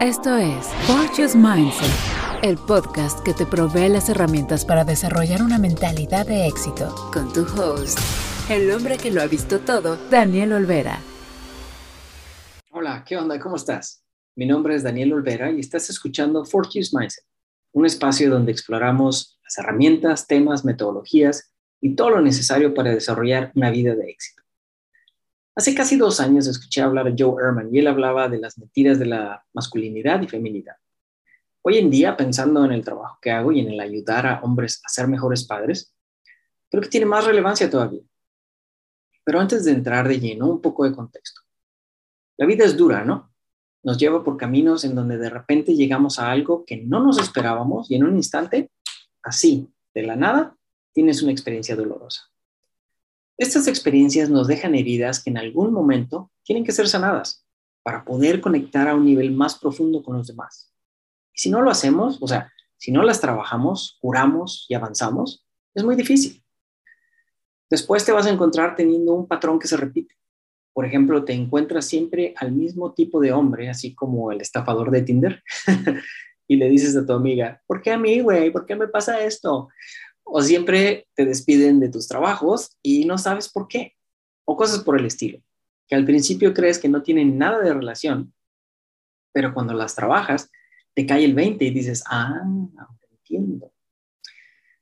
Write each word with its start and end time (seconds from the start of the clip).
Esto 0.00 0.36
es 0.36 0.68
Fortune's 0.86 1.34
Mindset, 1.34 2.44
el 2.44 2.56
podcast 2.56 3.18
que 3.24 3.34
te 3.34 3.44
provee 3.44 3.88
las 3.88 4.08
herramientas 4.08 4.64
para 4.64 4.84
desarrollar 4.84 5.42
una 5.42 5.58
mentalidad 5.58 6.24
de 6.24 6.46
éxito. 6.46 6.94
Con 7.12 7.32
tu 7.32 7.40
host, 7.40 7.98
el 8.48 8.70
hombre 8.70 8.96
que 8.96 9.10
lo 9.10 9.20
ha 9.20 9.26
visto 9.26 9.58
todo, 9.58 9.96
Daniel 10.08 10.52
Olvera. 10.52 11.00
Hola, 12.70 13.02
¿qué 13.04 13.16
onda? 13.16 13.40
¿Cómo 13.40 13.56
estás? 13.56 14.04
Mi 14.36 14.46
nombre 14.46 14.76
es 14.76 14.84
Daniel 14.84 15.14
Olvera 15.14 15.50
y 15.50 15.58
estás 15.58 15.90
escuchando 15.90 16.44
Fortune's 16.44 16.94
Mindset, 16.94 17.24
un 17.72 17.84
espacio 17.84 18.30
donde 18.30 18.52
exploramos 18.52 19.40
las 19.42 19.58
herramientas, 19.58 20.28
temas, 20.28 20.64
metodologías 20.64 21.52
y 21.80 21.96
todo 21.96 22.10
lo 22.10 22.20
necesario 22.20 22.72
para 22.72 22.94
desarrollar 22.94 23.50
una 23.56 23.72
vida 23.72 23.96
de 23.96 24.10
éxito. 24.10 24.44
Hace 25.58 25.74
casi 25.74 25.96
dos 25.96 26.20
años 26.20 26.46
escuché 26.46 26.82
hablar 26.82 27.08
a 27.08 27.14
Joe 27.18 27.34
Ehrman 27.42 27.74
y 27.74 27.80
él 27.80 27.88
hablaba 27.88 28.28
de 28.28 28.38
las 28.38 28.58
mentiras 28.58 28.96
de 28.96 29.06
la 29.06 29.44
masculinidad 29.52 30.22
y 30.22 30.28
feminidad. 30.28 30.76
Hoy 31.62 31.78
en 31.78 31.90
día, 31.90 32.16
pensando 32.16 32.64
en 32.64 32.70
el 32.70 32.84
trabajo 32.84 33.18
que 33.20 33.32
hago 33.32 33.50
y 33.50 33.58
en 33.58 33.70
el 33.70 33.80
ayudar 33.80 34.24
a 34.24 34.40
hombres 34.42 34.80
a 34.86 34.88
ser 34.88 35.08
mejores 35.08 35.44
padres, 35.44 35.92
creo 36.70 36.80
que 36.80 36.88
tiene 36.88 37.06
más 37.06 37.24
relevancia 37.24 37.68
todavía. 37.68 38.02
Pero 39.24 39.40
antes 39.40 39.64
de 39.64 39.72
entrar 39.72 40.06
de 40.06 40.20
lleno, 40.20 40.48
un 40.48 40.60
poco 40.60 40.84
de 40.84 40.94
contexto. 40.94 41.40
La 42.36 42.46
vida 42.46 42.64
es 42.64 42.76
dura, 42.76 43.04
¿no? 43.04 43.34
Nos 43.82 43.98
lleva 43.98 44.22
por 44.22 44.36
caminos 44.36 44.84
en 44.84 44.94
donde 44.94 45.18
de 45.18 45.28
repente 45.28 45.74
llegamos 45.74 46.20
a 46.20 46.30
algo 46.30 46.64
que 46.64 46.76
no 46.76 47.02
nos 47.02 47.18
esperábamos 47.18 47.90
y 47.90 47.96
en 47.96 48.04
un 48.04 48.14
instante, 48.14 48.70
así, 49.24 49.68
de 49.92 50.02
la 50.04 50.14
nada, 50.14 50.56
tienes 50.92 51.20
una 51.20 51.32
experiencia 51.32 51.74
dolorosa. 51.74 52.30
Estas 53.38 53.68
experiencias 53.68 54.28
nos 54.28 54.48
dejan 54.48 54.74
heridas 54.74 55.22
que 55.22 55.30
en 55.30 55.38
algún 55.38 55.72
momento 55.72 56.32
tienen 56.42 56.64
que 56.64 56.72
ser 56.72 56.88
sanadas 56.88 57.46
para 57.84 58.04
poder 58.04 58.40
conectar 58.40 58.88
a 58.88 58.96
un 58.96 59.04
nivel 59.04 59.30
más 59.30 59.56
profundo 59.56 60.02
con 60.02 60.16
los 60.16 60.26
demás. 60.26 60.74
Y 61.32 61.40
si 61.40 61.48
no 61.48 61.62
lo 61.62 61.70
hacemos, 61.70 62.18
o 62.20 62.26
sea, 62.26 62.52
si 62.76 62.90
no 62.90 63.04
las 63.04 63.20
trabajamos, 63.20 63.96
curamos 64.00 64.66
y 64.68 64.74
avanzamos, 64.74 65.46
es 65.72 65.84
muy 65.84 65.94
difícil. 65.94 66.42
Después 67.70 68.04
te 68.04 68.10
vas 68.10 68.26
a 68.26 68.30
encontrar 68.30 68.74
teniendo 68.74 69.14
un 69.14 69.28
patrón 69.28 69.60
que 69.60 69.68
se 69.68 69.76
repite. 69.76 70.16
Por 70.72 70.84
ejemplo, 70.84 71.24
te 71.24 71.32
encuentras 71.32 71.84
siempre 71.84 72.34
al 72.36 72.50
mismo 72.50 72.92
tipo 72.92 73.20
de 73.20 73.32
hombre, 73.32 73.70
así 73.70 73.94
como 73.94 74.32
el 74.32 74.40
estafador 74.40 74.90
de 74.90 75.02
Tinder, 75.02 75.42
y 76.48 76.56
le 76.56 76.68
dices 76.68 76.96
a 76.96 77.06
tu 77.06 77.12
amiga, 77.12 77.62
¿por 77.66 77.82
qué 77.82 77.92
a 77.92 77.98
mí, 77.98 78.20
güey? 78.20 78.50
¿Por 78.50 78.66
qué 78.66 78.74
me 78.74 78.88
pasa 78.88 79.20
esto? 79.20 79.68
O 80.30 80.42
siempre 80.42 81.08
te 81.14 81.24
despiden 81.24 81.80
de 81.80 81.88
tus 81.88 82.06
trabajos 82.06 82.76
y 82.82 83.04
no 83.06 83.18
sabes 83.18 83.48
por 83.48 83.66
qué, 83.66 83.96
o 84.44 84.56
cosas 84.56 84.80
por 84.80 84.98
el 84.98 85.06
estilo, 85.06 85.40
que 85.86 85.94
al 85.94 86.04
principio 86.04 86.52
crees 86.52 86.78
que 86.78 86.88
no 86.88 87.02
tienen 87.02 87.38
nada 87.38 87.60
de 87.60 87.72
relación, 87.72 88.34
pero 89.32 89.54
cuando 89.54 89.72
las 89.72 89.94
trabajas, 89.94 90.50
te 90.94 91.06
cae 91.06 91.24
el 91.24 91.34
20 91.34 91.64
y 91.64 91.70
dices, 91.70 92.02
ah, 92.06 92.42
entiendo. 93.10 93.72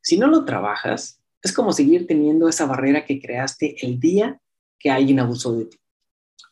Si 0.00 0.18
no 0.18 0.26
lo 0.26 0.44
trabajas, 0.44 1.20
es 1.42 1.52
como 1.52 1.72
seguir 1.72 2.06
teniendo 2.06 2.48
esa 2.48 2.66
barrera 2.66 3.04
que 3.04 3.20
creaste 3.20 3.76
el 3.86 4.00
día 4.00 4.40
que 4.78 4.90
alguien 4.90 5.20
abusó 5.20 5.52
de 5.52 5.66
ti, 5.66 5.78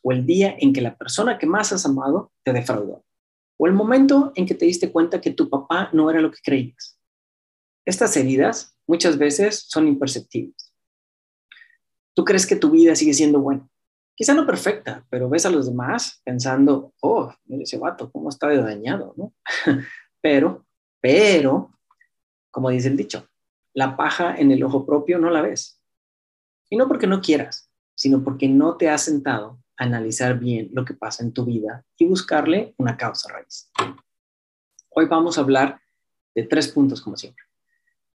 o 0.02 0.12
el 0.12 0.24
día 0.24 0.54
en 0.58 0.72
que 0.72 0.80
la 0.80 0.96
persona 0.96 1.38
que 1.38 1.46
más 1.46 1.72
has 1.72 1.84
amado 1.86 2.32
te 2.42 2.52
defraudó, 2.52 3.04
o 3.56 3.66
el 3.66 3.72
momento 3.72 4.32
en 4.34 4.46
que 4.46 4.54
te 4.54 4.66
diste 4.66 4.92
cuenta 4.92 5.20
que 5.20 5.30
tu 5.30 5.48
papá 5.48 5.90
no 5.92 6.10
era 6.10 6.20
lo 6.20 6.30
que 6.30 6.38
creías. 6.42 6.98
Estas 7.84 8.16
heridas 8.16 8.73
muchas 8.86 9.18
veces 9.18 9.64
son 9.68 9.88
imperceptibles. 9.88 10.72
Tú 12.14 12.24
crees 12.24 12.46
que 12.46 12.56
tu 12.56 12.70
vida 12.70 12.94
sigue 12.94 13.14
siendo 13.14 13.40
buena. 13.40 13.68
Quizá 14.14 14.34
no 14.34 14.46
perfecta, 14.46 15.04
pero 15.10 15.28
ves 15.28 15.44
a 15.44 15.50
los 15.50 15.66
demás 15.66 16.20
pensando, 16.24 16.94
oh, 17.00 17.32
mire 17.46 17.64
ese 17.64 17.78
vato, 17.78 18.10
cómo 18.12 18.28
está 18.28 18.46
de 18.48 18.62
dañado, 18.62 19.12
¿no? 19.16 19.34
pero, 20.20 20.64
pero, 21.00 21.76
como 22.52 22.70
dice 22.70 22.88
el 22.88 22.96
dicho, 22.96 23.28
la 23.72 23.96
paja 23.96 24.36
en 24.36 24.52
el 24.52 24.62
ojo 24.62 24.86
propio 24.86 25.18
no 25.18 25.30
la 25.30 25.42
ves. 25.42 25.80
Y 26.70 26.76
no 26.76 26.86
porque 26.86 27.08
no 27.08 27.20
quieras, 27.20 27.70
sino 27.96 28.22
porque 28.22 28.48
no 28.48 28.76
te 28.76 28.88
has 28.88 29.02
sentado 29.02 29.58
a 29.76 29.84
analizar 29.84 30.38
bien 30.38 30.70
lo 30.72 30.84
que 30.84 30.94
pasa 30.94 31.24
en 31.24 31.32
tu 31.32 31.44
vida 31.44 31.84
y 31.98 32.06
buscarle 32.06 32.74
una 32.78 32.96
causa 32.96 33.32
raíz. 33.32 33.70
Hoy 34.90 35.06
vamos 35.06 35.36
a 35.36 35.40
hablar 35.40 35.80
de 36.36 36.44
tres 36.44 36.68
puntos, 36.68 37.00
como 37.00 37.16
siempre. 37.16 37.44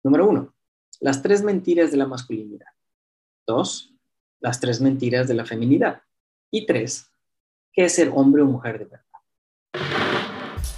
Número 0.04 0.28
uno, 0.28 0.55
las 1.00 1.22
tres 1.22 1.44
mentiras 1.44 1.92
de 1.92 1.98
la 1.98 2.08
masculinidad. 2.08 2.68
Dos, 3.46 3.94
las 4.40 4.60
tres 4.60 4.82
mentiras 4.82 5.28
de 5.28 5.34
la 5.34 5.46
feminidad. 5.46 6.02
Y 6.52 6.66
tres, 6.66 7.12
qué 7.74 7.86
es 7.86 7.96
ser 7.96 8.12
hombre 8.14 8.42
o 8.42 8.46
mujer 8.46 8.80
de 8.80 8.86
verdad. 8.86 9.02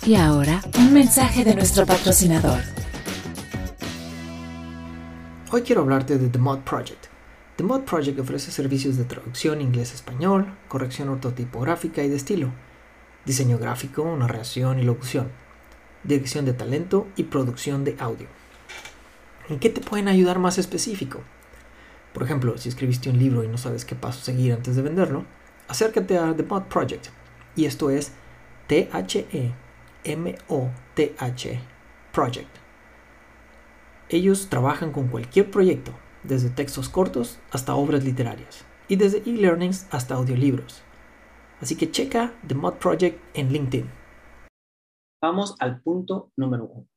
Y 0.05 0.15
ahora, 0.15 0.61
un 0.77 0.93
mensaje 0.93 1.43
de 1.43 1.53
nuestro 1.53 1.85
patrocinador. 1.85 2.61
Hoy 5.51 5.61
quiero 5.61 5.81
hablarte 5.81 6.17
de 6.17 6.29
The 6.29 6.39
Mod 6.39 6.59
Project. 6.59 7.07
The 7.57 7.63
Mod 7.63 7.81
Project 7.81 8.19
ofrece 8.19 8.51
servicios 8.51 8.97
de 8.97 9.05
traducción 9.05 9.61
inglés-español, 9.61 10.57
corrección 10.67 11.09
ortotipográfica 11.09 12.03
y 12.03 12.09
de 12.09 12.15
estilo, 12.15 12.51
diseño 13.25 13.57
gráfico, 13.57 14.15
narración 14.15 14.79
y 14.79 14.83
locución, 14.83 15.31
dirección 16.03 16.45
de 16.45 16.53
talento 16.53 17.07
y 17.15 17.23
producción 17.23 17.83
de 17.83 17.95
audio. 17.99 18.27
¿En 19.49 19.59
qué 19.59 19.69
te 19.69 19.79
pueden 19.79 20.09
ayudar 20.09 20.39
más 20.39 20.57
específico? 20.57 21.21
Por 22.13 22.23
ejemplo, 22.23 22.57
si 22.57 22.67
escribiste 22.67 23.09
un 23.09 23.17
libro 23.17 23.45
y 23.45 23.47
no 23.47 23.57
sabes 23.57 23.85
qué 23.85 23.95
paso 23.95 24.19
seguir 24.19 24.51
antes 24.51 24.75
de 24.75 24.81
venderlo, 24.81 25.25
acércate 25.69 26.17
a 26.17 26.35
The 26.35 26.43
Mod 26.43 26.63
Project. 26.63 27.07
Y 27.55 27.63
esto 27.65 27.89
es 27.89 28.11
T-H-E-M-O-T-H 28.67 29.59
Project. 32.11 32.57
Ellos 34.09 34.49
trabajan 34.49 34.91
con 34.91 35.07
cualquier 35.07 35.49
proyecto, 35.49 35.93
desde 36.23 36.49
textos 36.49 36.89
cortos 36.89 37.39
hasta 37.51 37.75
obras 37.75 38.03
literarias, 38.03 38.65
y 38.89 38.97
desde 38.97 39.19
e-learnings 39.19 39.87
hasta 39.91 40.15
audiolibros. 40.15 40.83
Así 41.61 41.77
que 41.77 41.89
checa 41.89 42.33
The 42.45 42.55
Mod 42.55 42.73
Project 42.75 43.21
en 43.33 43.53
LinkedIn. 43.53 43.89
Vamos 45.21 45.55
al 45.59 45.81
punto 45.81 46.31
número 46.35 46.65
uno. 46.65 46.87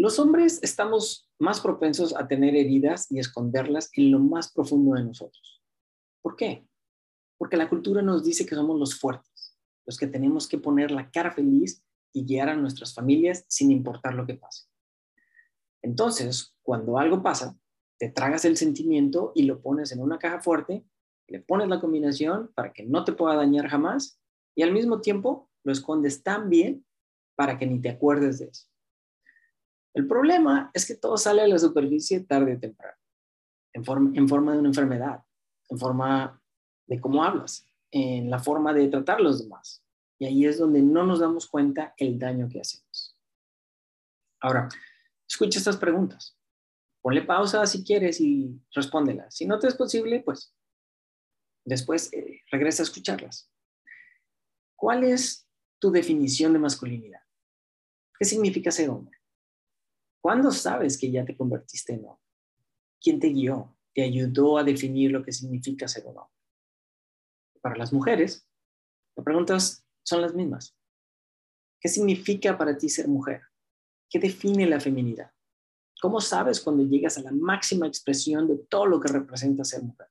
Los 0.00 0.18
hombres 0.18 0.60
estamos 0.62 1.28
más 1.38 1.60
propensos 1.60 2.16
a 2.16 2.26
tener 2.26 2.56
heridas 2.56 3.12
y 3.12 3.18
esconderlas 3.18 3.90
en 3.92 4.10
lo 4.10 4.18
más 4.18 4.50
profundo 4.50 4.94
de 4.94 5.04
nosotros. 5.04 5.62
¿Por 6.22 6.36
qué? 6.36 6.66
Porque 7.36 7.58
la 7.58 7.68
cultura 7.68 8.00
nos 8.00 8.24
dice 8.24 8.46
que 8.46 8.54
somos 8.54 8.80
los 8.80 8.98
fuertes, 8.98 9.58
los 9.84 9.98
que 9.98 10.06
tenemos 10.06 10.48
que 10.48 10.56
poner 10.56 10.90
la 10.90 11.10
cara 11.10 11.32
feliz 11.32 11.84
y 12.14 12.24
guiar 12.24 12.48
a 12.48 12.56
nuestras 12.56 12.94
familias 12.94 13.44
sin 13.46 13.70
importar 13.70 14.14
lo 14.14 14.24
que 14.24 14.36
pase. 14.36 14.68
Entonces, 15.82 16.56
cuando 16.62 16.98
algo 16.98 17.22
pasa, 17.22 17.58
te 17.98 18.08
tragas 18.08 18.46
el 18.46 18.56
sentimiento 18.56 19.32
y 19.34 19.42
lo 19.42 19.60
pones 19.60 19.92
en 19.92 20.00
una 20.00 20.18
caja 20.18 20.40
fuerte, 20.40 20.82
le 21.28 21.40
pones 21.40 21.68
la 21.68 21.78
combinación 21.78 22.50
para 22.54 22.72
que 22.72 22.84
no 22.84 23.04
te 23.04 23.12
pueda 23.12 23.34
dañar 23.34 23.68
jamás 23.68 24.18
y 24.54 24.62
al 24.62 24.72
mismo 24.72 25.02
tiempo 25.02 25.50
lo 25.62 25.72
escondes 25.72 26.22
tan 26.22 26.48
bien 26.48 26.86
para 27.34 27.58
que 27.58 27.66
ni 27.66 27.82
te 27.82 27.90
acuerdes 27.90 28.38
de 28.38 28.46
eso. 28.46 28.70
El 29.94 30.06
problema 30.06 30.70
es 30.72 30.86
que 30.86 30.94
todo 30.94 31.16
sale 31.16 31.42
a 31.42 31.48
la 31.48 31.58
superficie 31.58 32.20
tarde 32.20 32.54
o 32.54 32.58
temprano, 32.58 32.96
en 33.72 33.84
forma, 33.84 34.52
de 34.52 34.58
una 34.58 34.68
enfermedad, 34.68 35.24
en 35.68 35.78
forma 35.78 36.40
de 36.86 37.00
cómo 37.00 37.24
hablas, 37.24 37.66
en 37.90 38.30
la 38.30 38.38
forma 38.38 38.72
de 38.72 38.88
tratar 38.88 39.18
a 39.18 39.22
los 39.22 39.42
demás. 39.42 39.84
Y 40.18 40.26
ahí 40.26 40.44
es 40.46 40.58
donde 40.58 40.82
no 40.82 41.04
nos 41.06 41.20
damos 41.20 41.48
cuenta 41.48 41.94
el 41.96 42.18
daño 42.18 42.48
que 42.48 42.60
hacemos. 42.60 43.16
Ahora, 44.40 44.68
escucha 45.28 45.58
estas 45.58 45.76
preguntas. 45.76 46.36
Ponle 47.02 47.22
pausa 47.22 47.66
si 47.66 47.82
quieres 47.82 48.20
y 48.20 48.60
respóndelas. 48.72 49.34
Si 49.34 49.46
no 49.46 49.58
te 49.58 49.68
es 49.68 49.74
posible, 49.74 50.20
pues 50.20 50.54
después 51.64 52.12
eh, 52.12 52.42
regresa 52.50 52.82
a 52.82 52.84
escucharlas. 52.84 53.50
¿Cuál 54.76 55.04
es 55.04 55.48
tu 55.78 55.90
definición 55.90 56.52
de 56.52 56.58
masculinidad? 56.58 57.22
¿Qué 58.18 58.24
significa 58.24 58.70
ser 58.70 58.90
hombre? 58.90 59.19
¿Cuándo 60.20 60.50
sabes 60.50 60.98
que 60.98 61.10
ya 61.10 61.24
te 61.24 61.36
convertiste 61.36 61.94
en 61.94 62.04
hombre? 62.04 62.22
¿Quién 63.00 63.18
te 63.18 63.28
guió? 63.28 63.76
¿Te 63.94 64.02
ayudó 64.02 64.58
a 64.58 64.64
definir 64.64 65.10
lo 65.10 65.22
que 65.22 65.32
significa 65.32 65.88
ser 65.88 66.04
un 66.06 66.18
hombre? 66.18 66.36
Para 67.62 67.76
las 67.76 67.92
mujeres, 67.92 68.46
las 69.16 69.24
preguntas 69.24 69.86
son 70.02 70.20
las 70.20 70.34
mismas. 70.34 70.76
¿Qué 71.80 71.88
significa 71.88 72.56
para 72.58 72.76
ti 72.76 72.88
ser 72.88 73.08
mujer? 73.08 73.40
¿Qué 74.08 74.18
define 74.18 74.66
la 74.66 74.80
feminidad? 74.80 75.32
¿Cómo 76.00 76.20
sabes 76.20 76.60
cuando 76.60 76.82
llegas 76.84 77.16
a 77.16 77.22
la 77.22 77.32
máxima 77.32 77.86
expresión 77.86 78.46
de 78.46 78.58
todo 78.58 78.86
lo 78.86 79.00
que 79.00 79.12
representa 79.12 79.64
ser 79.64 79.82
mujer? 79.82 80.08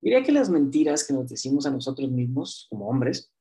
Diría 0.00 0.22
que 0.22 0.32
las 0.32 0.48
mentiras 0.48 1.06
que 1.06 1.12
nos 1.12 1.28
decimos 1.28 1.66
a 1.66 1.70
nosotros 1.70 2.10
mismos 2.10 2.66
como 2.70 2.88
hombres 2.88 3.32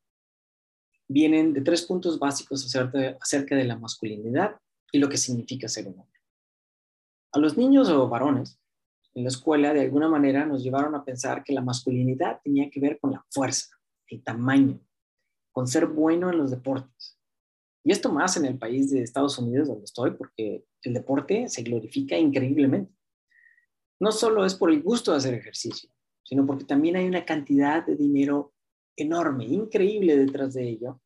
vienen 1.07 1.53
de 1.53 1.61
tres 1.61 1.83
puntos 1.83 2.19
básicos 2.19 2.65
acerca 2.75 3.55
de 3.55 3.63
la 3.63 3.77
masculinidad 3.77 4.59
y 4.91 4.99
lo 4.99 5.09
que 5.09 5.17
significa 5.17 5.67
ser 5.67 5.87
un 5.87 5.99
hombre. 5.99 6.19
A 7.31 7.39
los 7.39 7.57
niños 7.57 7.89
o 7.89 8.07
varones 8.07 8.59
en 9.13 9.23
la 9.23 9.29
escuela 9.29 9.73
de 9.73 9.81
alguna 9.81 10.07
manera 10.07 10.45
nos 10.45 10.63
llevaron 10.63 10.95
a 10.95 11.03
pensar 11.03 11.43
que 11.43 11.53
la 11.53 11.61
masculinidad 11.61 12.41
tenía 12.43 12.69
que 12.69 12.79
ver 12.79 12.99
con 12.99 13.11
la 13.11 13.25
fuerza, 13.29 13.67
el 14.07 14.23
tamaño, 14.23 14.79
con 15.51 15.67
ser 15.67 15.87
bueno 15.87 16.29
en 16.29 16.37
los 16.37 16.51
deportes. 16.51 17.17
Y 17.83 17.91
esto 17.91 18.11
más 18.11 18.37
en 18.37 18.45
el 18.45 18.57
país 18.57 18.91
de 18.91 19.01
Estados 19.01 19.37
Unidos 19.37 19.67
donde 19.67 19.85
estoy, 19.85 20.11
porque 20.11 20.65
el 20.83 20.93
deporte 20.93 21.47
se 21.49 21.63
glorifica 21.63 22.17
increíblemente. 22.17 22.93
No 23.99 24.11
solo 24.11 24.45
es 24.45 24.55
por 24.55 24.71
el 24.71 24.81
gusto 24.81 25.11
de 25.11 25.17
hacer 25.17 25.33
ejercicio, 25.33 25.89
sino 26.23 26.45
porque 26.45 26.65
también 26.65 26.95
hay 26.95 27.05
una 27.05 27.25
cantidad 27.25 27.85
de 27.85 27.95
dinero 27.95 28.53
enorme, 28.95 29.45
increíble 29.45 30.17
detrás 30.17 30.53
de 30.53 30.69
ello, 30.69 31.01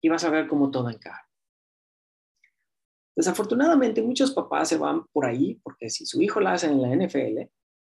y 0.00 0.08
vas 0.08 0.24
a 0.24 0.30
ver 0.30 0.48
cómo 0.48 0.70
todo 0.70 0.88
encaja. 0.88 1.27
Desafortunadamente, 3.18 4.00
muchos 4.00 4.30
papás 4.30 4.68
se 4.68 4.78
van 4.78 5.04
por 5.08 5.26
ahí 5.26 5.56
porque 5.64 5.90
si 5.90 6.06
su 6.06 6.22
hijo 6.22 6.38
la 6.38 6.52
hace 6.52 6.68
en 6.68 6.80
la 6.80 6.94
NFL, 6.94 7.50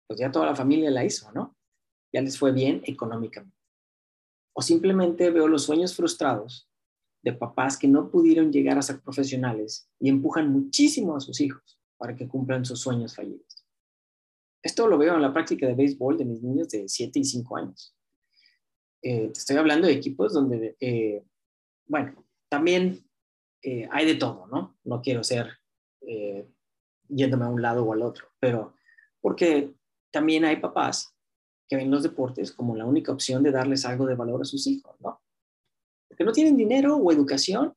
pues 0.07 0.19
ya 0.19 0.31
toda 0.31 0.47
la 0.47 0.55
familia 0.55 0.89
la 0.89 1.05
hizo, 1.05 1.31
¿no? 1.31 1.55
Ya 2.11 2.21
les 2.21 2.39
fue 2.39 2.51
bien 2.51 2.81
económicamente. 2.85 3.55
O 4.53 4.63
simplemente 4.63 5.29
veo 5.29 5.47
los 5.47 5.61
sueños 5.61 5.95
frustrados 5.95 6.67
de 7.21 7.33
papás 7.33 7.77
que 7.77 7.87
no 7.87 8.09
pudieron 8.09 8.51
llegar 8.51 8.79
a 8.79 8.81
ser 8.81 8.99
profesionales 8.99 9.87
y 9.99 10.09
empujan 10.09 10.51
muchísimo 10.51 11.15
a 11.15 11.19
sus 11.19 11.39
hijos 11.39 11.79
para 11.97 12.15
que 12.15 12.27
cumplan 12.27 12.65
sus 12.65 12.81
sueños 12.81 13.15
fallidos. 13.15 13.63
Esto 14.63 14.87
lo 14.87 14.97
veo 14.97 15.13
en 15.13 15.21
la 15.21 15.31
práctica 15.31 15.67
de 15.67 15.75
béisbol 15.75 16.17
de 16.17 16.25
mis 16.25 16.41
niños 16.41 16.69
de 16.69 16.89
7 16.89 17.19
y 17.19 17.25
5 17.25 17.57
años. 17.57 17.95
Eh, 19.03 19.27
te 19.27 19.39
estoy 19.39 19.57
hablando 19.57 19.85
de 19.85 19.93
equipos 19.93 20.33
donde, 20.33 20.75
eh, 20.79 21.23
bueno, 21.85 22.25
también 22.49 23.07
eh, 23.61 23.87
hay 23.91 24.05
de 24.05 24.15
todo, 24.15 24.47
¿no? 24.47 24.77
No 24.83 25.01
quiero 25.01 25.23
ser 25.23 25.57
yéndome 27.07 27.45
a 27.45 27.49
un 27.49 27.61
lado 27.61 27.85
o 27.85 27.93
al 27.93 28.01
otro, 28.01 28.27
pero 28.39 28.75
porque 29.21 29.75
también 30.11 30.45
hay 30.45 30.57
papás 30.57 31.15
que 31.67 31.75
ven 31.77 31.91
los 31.91 32.03
deportes 32.03 32.51
como 32.51 32.75
la 32.75 32.85
única 32.85 33.11
opción 33.11 33.43
de 33.43 33.51
darles 33.51 33.85
algo 33.85 34.05
de 34.05 34.15
valor 34.15 34.41
a 34.41 34.45
sus 34.45 34.67
hijos, 34.67 34.95
¿no? 34.99 35.21
Porque 36.07 36.23
no 36.23 36.33
tienen 36.33 36.57
dinero 36.57 36.97
o 36.97 37.11
educación 37.11 37.73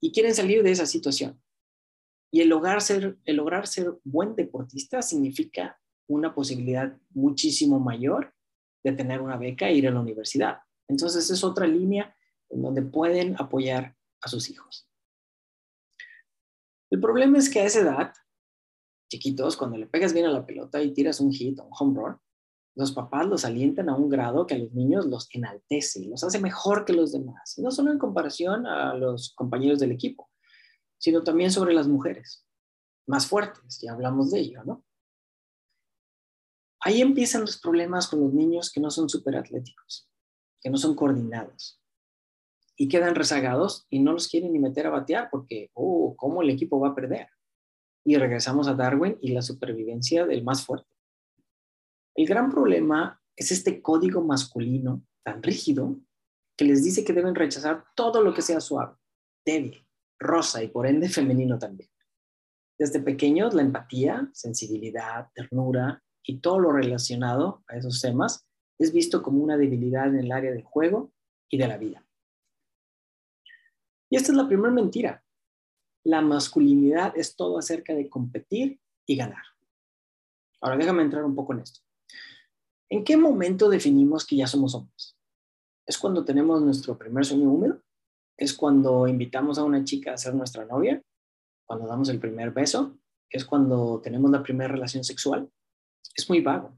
y 0.00 0.12
quieren 0.12 0.34
salir 0.34 0.62
de 0.62 0.72
esa 0.72 0.86
situación. 0.86 1.40
Y 2.32 2.40
el 2.40 2.48
lograr 2.48 2.82
ser, 2.82 3.16
el 3.24 3.36
lograr 3.36 3.66
ser 3.66 3.94
buen 4.02 4.34
deportista 4.34 5.02
significa 5.02 5.80
una 6.08 6.34
posibilidad 6.34 6.96
muchísimo 7.10 7.78
mayor 7.78 8.34
de 8.82 8.92
tener 8.92 9.20
una 9.20 9.36
beca 9.36 9.68
e 9.68 9.74
ir 9.74 9.86
a 9.86 9.90
la 9.90 10.00
universidad. 10.00 10.58
Entonces 10.88 11.30
es 11.30 11.44
otra 11.44 11.66
línea 11.66 12.16
en 12.48 12.62
donde 12.62 12.82
pueden 12.82 13.36
apoyar 13.38 13.96
a 14.20 14.28
sus 14.28 14.50
hijos. 14.50 14.87
El 16.90 17.00
problema 17.00 17.38
es 17.38 17.50
que 17.50 17.60
a 17.60 17.64
esa 17.64 17.80
edad, 17.80 18.12
chiquitos, 19.10 19.56
cuando 19.56 19.76
le 19.76 19.86
pegas 19.86 20.12
bien 20.12 20.26
a 20.26 20.30
la 20.32 20.46
pelota 20.46 20.82
y 20.82 20.92
tiras 20.92 21.20
un 21.20 21.32
hit 21.32 21.58
o 21.60 21.64
un 21.64 21.72
home 21.78 22.00
run, 22.00 22.16
los 22.74 22.92
papás 22.92 23.26
los 23.26 23.44
alientan 23.44 23.88
a 23.88 23.96
un 23.96 24.08
grado 24.08 24.46
que 24.46 24.54
a 24.54 24.58
los 24.58 24.72
niños 24.72 25.06
los 25.06 25.28
enaltece, 25.32 26.04
los 26.04 26.22
hace 26.22 26.40
mejor 26.40 26.84
que 26.84 26.92
los 26.92 27.12
demás. 27.12 27.58
No 27.58 27.70
solo 27.70 27.90
en 27.90 27.98
comparación 27.98 28.66
a 28.66 28.94
los 28.94 29.34
compañeros 29.34 29.80
del 29.80 29.92
equipo, 29.92 30.30
sino 30.96 31.22
también 31.22 31.50
sobre 31.50 31.74
las 31.74 31.88
mujeres, 31.88 32.46
más 33.06 33.26
fuertes, 33.26 33.80
ya 33.82 33.92
hablamos 33.92 34.30
de 34.30 34.40
ello, 34.40 34.62
¿no? 34.64 34.84
Ahí 36.80 37.00
empiezan 37.00 37.40
los 37.40 37.58
problemas 37.58 38.06
con 38.06 38.20
los 38.20 38.32
niños 38.32 38.70
que 38.70 38.80
no 38.80 38.90
son 38.90 39.08
atléticos, 39.36 40.08
que 40.60 40.70
no 40.70 40.78
son 40.78 40.94
coordinados 40.94 41.80
y 42.80 42.88
quedan 42.88 43.16
rezagados 43.16 43.86
y 43.90 43.98
no 43.98 44.12
los 44.12 44.28
quieren 44.28 44.52
ni 44.52 44.60
meter 44.60 44.86
a 44.86 44.90
batear 44.90 45.28
porque, 45.30 45.70
oh, 45.74 46.14
¿cómo 46.16 46.42
el 46.42 46.50
equipo 46.50 46.78
va 46.78 46.90
a 46.90 46.94
perder? 46.94 47.28
Y 48.04 48.16
regresamos 48.16 48.68
a 48.68 48.74
Darwin 48.74 49.18
y 49.20 49.32
la 49.32 49.42
supervivencia 49.42 50.24
del 50.24 50.44
más 50.44 50.64
fuerte. 50.64 50.88
El 52.14 52.26
gran 52.26 52.50
problema 52.50 53.20
es 53.36 53.50
este 53.50 53.82
código 53.82 54.22
masculino 54.22 55.02
tan 55.24 55.42
rígido 55.42 55.98
que 56.56 56.64
les 56.64 56.84
dice 56.84 57.04
que 57.04 57.12
deben 57.12 57.34
rechazar 57.34 57.84
todo 57.96 58.22
lo 58.22 58.32
que 58.32 58.42
sea 58.42 58.60
suave, 58.60 58.96
débil, 59.44 59.84
rosa 60.18 60.62
y 60.62 60.68
por 60.68 60.86
ende 60.86 61.08
femenino 61.08 61.58
también. 61.58 61.90
Desde 62.78 63.00
pequeños, 63.00 63.54
la 63.54 63.62
empatía, 63.62 64.30
sensibilidad, 64.32 65.28
ternura, 65.34 66.02
y 66.22 66.40
todo 66.40 66.60
lo 66.60 66.72
relacionado 66.72 67.64
a 67.66 67.76
esos 67.76 68.00
temas 68.00 68.46
es 68.78 68.92
visto 68.92 69.22
como 69.22 69.42
una 69.42 69.56
debilidad 69.56 70.08
en 70.08 70.20
el 70.20 70.30
área 70.30 70.52
del 70.52 70.62
juego 70.62 71.12
y 71.48 71.58
de 71.58 71.66
la 71.66 71.78
vida. 71.78 72.07
Y 74.10 74.16
esta 74.16 74.32
es 74.32 74.36
la 74.36 74.46
primera 74.46 74.72
mentira. 74.72 75.24
La 76.04 76.20
masculinidad 76.20 77.16
es 77.16 77.36
todo 77.36 77.58
acerca 77.58 77.94
de 77.94 78.08
competir 78.08 78.80
y 79.06 79.16
ganar. 79.16 79.42
Ahora 80.60 80.76
déjame 80.76 81.02
entrar 81.02 81.24
un 81.24 81.34
poco 81.34 81.52
en 81.52 81.60
esto. 81.60 81.80
¿En 82.90 83.04
qué 83.04 83.16
momento 83.16 83.68
definimos 83.68 84.26
que 84.26 84.36
ya 84.36 84.46
somos 84.46 84.74
hombres? 84.74 85.16
¿Es 85.86 85.98
cuando 85.98 86.24
tenemos 86.24 86.62
nuestro 86.62 86.96
primer 86.96 87.24
sueño 87.24 87.50
húmedo? 87.50 87.82
¿Es 88.36 88.54
cuando 88.54 89.06
invitamos 89.06 89.58
a 89.58 89.64
una 89.64 89.84
chica 89.84 90.12
a 90.12 90.16
ser 90.16 90.34
nuestra 90.34 90.64
novia? 90.64 91.02
¿Cuando 91.66 91.86
damos 91.86 92.08
el 92.08 92.18
primer 92.18 92.50
beso? 92.50 92.98
¿Es 93.30 93.44
cuando 93.44 94.00
tenemos 94.02 94.30
la 94.30 94.42
primera 94.42 94.68
relación 94.68 95.04
sexual? 95.04 95.50
es 96.18 96.28
muy 96.28 96.40
vago, 96.40 96.76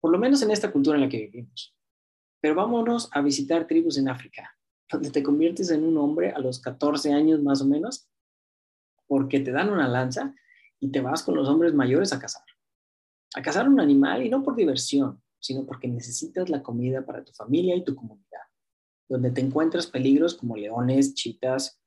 por 0.00 0.12
lo 0.12 0.18
menos 0.18 0.42
en 0.42 0.50
esta 0.50 0.70
cultura 0.70 0.96
en 0.96 1.02
la 1.02 1.08
que 1.08 1.18
vivimos. 1.18 1.74
Pero 2.40 2.54
vámonos 2.54 3.08
a 3.12 3.22
visitar 3.22 3.66
tribus 3.66 3.96
en 3.96 4.08
África, 4.08 4.56
donde 4.90 5.10
te 5.10 5.22
conviertes 5.22 5.70
en 5.70 5.84
un 5.84 5.96
hombre 5.98 6.30
a 6.30 6.38
los 6.38 6.60
14 6.60 7.12
años 7.12 7.42
más 7.42 7.62
o 7.62 7.66
menos, 7.66 8.08
porque 9.06 9.40
te 9.40 9.52
dan 9.52 9.70
una 9.70 9.88
lanza 9.88 10.34
y 10.80 10.90
te 10.90 11.00
vas 11.00 11.22
con 11.22 11.36
los 11.36 11.48
hombres 11.48 11.74
mayores 11.74 12.12
a 12.12 12.18
cazar. 12.18 12.44
A 13.34 13.42
cazar 13.42 13.68
un 13.68 13.80
animal 13.80 14.24
y 14.24 14.30
no 14.30 14.42
por 14.42 14.56
diversión, 14.56 15.22
sino 15.40 15.66
porque 15.66 15.88
necesitas 15.88 16.48
la 16.48 16.62
comida 16.62 17.04
para 17.04 17.24
tu 17.24 17.32
familia 17.32 17.74
y 17.74 17.84
tu 17.84 17.94
comunidad, 17.94 18.42
donde 19.08 19.30
te 19.30 19.40
encuentras 19.40 19.86
peligros 19.86 20.34
como 20.34 20.56
leones, 20.56 21.14
chitas, 21.14 21.80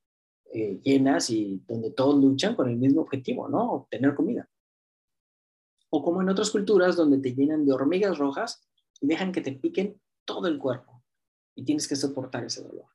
eh, 0.54 0.80
hienas 0.84 1.30
y 1.30 1.64
donde 1.68 1.92
todos 1.92 2.22
luchan 2.22 2.56
con 2.56 2.70
el 2.70 2.78
mismo 2.78 3.02
objetivo, 3.02 3.50
¿no? 3.50 3.72
Obtener 3.72 4.16
comida 4.16 4.50
o 5.90 6.04
como 6.04 6.22
en 6.22 6.30
otras 6.30 6.50
culturas 6.52 6.96
donde 6.96 7.20
te 7.20 7.34
llenan 7.34 7.66
de 7.66 7.74
hormigas 7.74 8.18
rojas 8.18 8.68
y 9.00 9.08
dejan 9.08 9.32
que 9.32 9.42
te 9.42 9.54
piquen 9.54 10.00
todo 10.26 10.48
el 10.48 10.58
cuerpo 10.58 10.97
y 11.58 11.66
tienes 11.66 11.88
que 11.88 11.96
soportar 11.96 12.46
ese 12.46 12.64
dolor. 12.64 12.86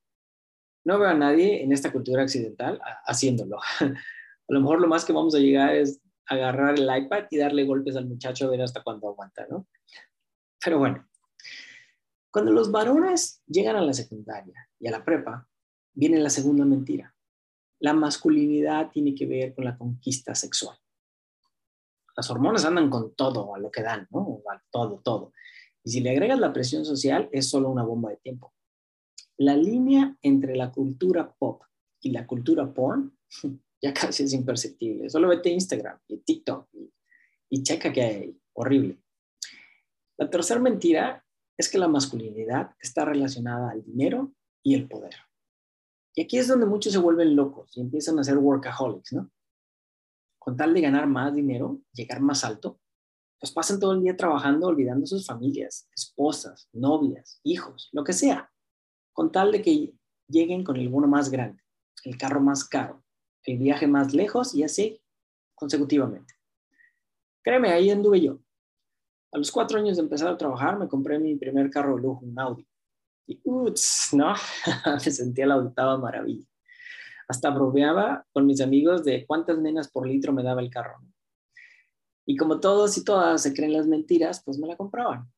No 0.84 0.98
veo 0.98 1.08
a 1.08 1.14
nadie 1.14 1.62
en 1.62 1.72
esta 1.72 1.92
cultura 1.92 2.22
occidental 2.22 2.80
haciéndolo. 3.04 3.58
A 3.80 4.52
lo 4.52 4.60
mejor 4.60 4.80
lo 4.80 4.88
más 4.88 5.04
que 5.04 5.12
vamos 5.12 5.34
a 5.34 5.38
llegar 5.38 5.74
es 5.74 6.00
agarrar 6.26 6.78
el 6.78 6.88
iPad 7.04 7.24
y 7.30 7.38
darle 7.38 7.64
golpes 7.64 7.96
al 7.96 8.06
muchacho 8.06 8.46
a 8.46 8.50
ver 8.50 8.62
hasta 8.62 8.82
cuándo 8.82 9.08
aguanta, 9.08 9.46
¿no? 9.48 9.66
Pero 10.62 10.78
bueno, 10.78 11.08
cuando 12.30 12.52
los 12.52 12.70
varones 12.70 13.42
llegan 13.46 13.76
a 13.76 13.82
la 13.82 13.92
secundaria 13.92 14.68
y 14.78 14.88
a 14.88 14.90
la 14.90 15.04
prepa, 15.04 15.48
viene 15.94 16.18
la 16.18 16.30
segunda 16.30 16.64
mentira. 16.64 17.14
La 17.78 17.92
masculinidad 17.92 18.90
tiene 18.90 19.14
que 19.14 19.26
ver 19.26 19.54
con 19.54 19.64
la 19.64 19.76
conquista 19.76 20.34
sexual 20.34 20.76
las 22.16 22.30
hormonas 22.30 22.64
andan 22.64 22.90
con 22.90 23.14
todo, 23.14 23.54
a 23.54 23.58
lo 23.58 23.70
que 23.70 23.82
dan, 23.82 24.06
¿no? 24.10 24.42
A 24.50 24.62
todo, 24.70 25.00
todo. 25.02 25.32
Y 25.84 25.90
si 25.90 26.00
le 26.00 26.10
agregas 26.10 26.38
la 26.38 26.52
presión 26.52 26.84
social, 26.84 27.28
es 27.32 27.48
solo 27.48 27.68
una 27.68 27.82
bomba 27.82 28.10
de 28.10 28.16
tiempo. 28.16 28.52
La 29.36 29.56
línea 29.56 30.16
entre 30.22 30.56
la 30.56 30.70
cultura 30.70 31.32
pop 31.32 31.62
y 32.00 32.10
la 32.10 32.26
cultura 32.26 32.72
porn 32.72 33.16
ya 33.82 33.92
casi 33.92 34.24
es 34.24 34.32
imperceptible. 34.32 35.10
Solo 35.10 35.28
vete 35.28 35.50
a 35.50 35.52
Instagram 35.52 35.98
y 36.08 36.18
TikTok 36.18 36.68
y, 36.72 36.92
y 37.50 37.62
checa 37.62 37.92
que 37.92 38.02
hay 38.02 38.40
horrible. 38.52 38.98
La 40.18 40.30
tercera 40.30 40.60
mentira 40.60 41.24
es 41.56 41.68
que 41.68 41.78
la 41.78 41.88
masculinidad 41.88 42.74
está 42.78 43.04
relacionada 43.04 43.70
al 43.70 43.82
dinero 43.82 44.32
y 44.62 44.74
el 44.74 44.88
poder. 44.88 45.14
Y 46.14 46.22
aquí 46.22 46.38
es 46.38 46.46
donde 46.46 46.66
muchos 46.66 46.92
se 46.92 46.98
vuelven 46.98 47.34
locos 47.34 47.76
y 47.76 47.80
empiezan 47.80 48.18
a 48.18 48.24
ser 48.24 48.38
workaholics, 48.38 49.14
¿no? 49.14 49.30
con 50.42 50.56
tal 50.56 50.74
de 50.74 50.80
ganar 50.80 51.06
más 51.06 51.32
dinero, 51.32 51.80
llegar 51.92 52.20
más 52.20 52.42
alto, 52.42 52.80
pues 53.42 53.50
pasan 53.50 53.80
todo 53.80 53.94
el 53.94 54.02
día 54.02 54.16
trabajando 54.16 54.68
olvidando 54.68 55.04
sus 55.04 55.26
familias, 55.26 55.88
esposas, 55.96 56.68
novias, 56.72 57.40
hijos, 57.42 57.88
lo 57.90 58.04
que 58.04 58.12
sea, 58.12 58.52
con 59.12 59.32
tal 59.32 59.50
de 59.50 59.60
que 59.60 59.92
lleguen 60.28 60.62
con 60.62 60.76
el 60.76 60.88
bono 60.88 61.08
más 61.08 61.28
grande, 61.28 61.60
el 62.04 62.16
carro 62.16 62.40
más 62.40 62.64
caro, 62.64 63.02
el 63.42 63.58
viaje 63.58 63.88
más 63.88 64.14
lejos 64.14 64.54
y 64.54 64.62
así 64.62 65.02
consecutivamente. 65.56 66.34
Créeme, 67.42 67.72
ahí 67.72 67.90
anduve 67.90 68.20
yo. 68.20 68.38
A 69.32 69.38
los 69.38 69.50
cuatro 69.50 69.76
años 69.76 69.96
de 69.96 70.04
empezar 70.04 70.28
a 70.28 70.38
trabajar 70.38 70.78
me 70.78 70.86
compré 70.86 71.18
mi 71.18 71.34
primer 71.34 71.68
carro 71.68 71.96
de 71.96 72.02
lujo, 72.02 72.24
un 72.24 72.38
Audi. 72.38 72.64
Y, 73.26 73.40
ups, 73.42 74.10
¿no? 74.12 74.34
me 74.86 75.00
sentía 75.00 75.46
la 75.46 75.56
octava 75.56 75.98
maravilla 75.98 76.46
hasta 77.26 77.50
bromeaba 77.50 78.26
con 78.32 78.46
mis 78.46 78.60
amigos 78.60 79.04
de 79.04 79.26
cuántas 79.26 79.58
nenas 79.58 79.90
por 79.90 80.06
litro 80.06 80.32
me 80.32 80.42
daba 80.42 80.60
el 80.60 80.70
carro. 80.70 80.98
Y 82.24 82.36
como 82.36 82.60
todos 82.60 82.96
y 82.98 83.04
todas 83.04 83.42
se 83.42 83.52
creen 83.52 83.72
las 83.72 83.86
mentiras, 83.86 84.42
pues 84.44 84.58
me 84.58 84.68
la 84.68 84.76
compraban. 84.76 85.30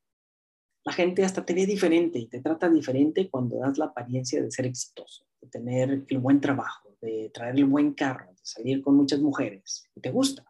La 0.85 0.93
gente 0.93 1.25
hasta 1.25 1.45
te 1.45 1.55
ve 1.55 1.65
diferente 1.65 2.19
y 2.19 2.27
te 2.27 2.41
trata 2.41 2.69
diferente 2.69 3.31
cuando 3.31 3.59
das 3.59 3.79
la 3.79 3.87
apariencia 3.87 4.43
de 4.43 4.51
ser 4.51 4.67
exitoso, 4.67 5.27
de 5.41 5.49
tener 5.49 6.05
el 6.07 6.19
buen 6.19 6.41
trabajo, 6.41 6.95
de 7.01 7.31
traer 7.33 7.57
el 7.57 7.65
buen 7.65 7.95
carro, 7.95 8.31
de 8.31 8.41
salir 8.43 8.83
con 8.83 8.95
muchas 8.95 9.21
mujeres, 9.21 9.89
y 9.95 10.01
te 10.01 10.11
gusta. 10.11 10.45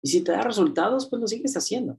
Y 0.00 0.10
si 0.10 0.22
te 0.22 0.32
da 0.32 0.42
resultados, 0.42 1.08
pues 1.08 1.20
lo 1.20 1.26
sigues 1.26 1.56
haciendo. 1.56 1.98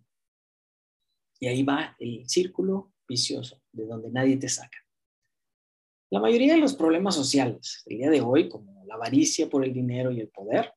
Y 1.39 1.47
ahí 1.47 1.63
va 1.63 1.97
el 1.99 2.27
círculo 2.29 2.93
vicioso, 3.07 3.61
de 3.73 3.85
donde 3.85 4.09
nadie 4.09 4.37
te 4.37 4.47
saca. 4.47 4.77
La 6.09 6.21
mayoría 6.21 6.53
de 6.53 6.59
los 6.59 6.75
problemas 6.75 7.15
sociales 7.15 7.81
del 7.85 7.97
día 7.97 8.09
de 8.09 8.21
hoy, 8.21 8.47
como 8.47 8.85
la 8.85 8.95
avaricia 8.95 9.49
por 9.49 9.65
el 9.65 9.73
dinero 9.73 10.11
y 10.11 10.21
el 10.21 10.29
poder, 10.29 10.73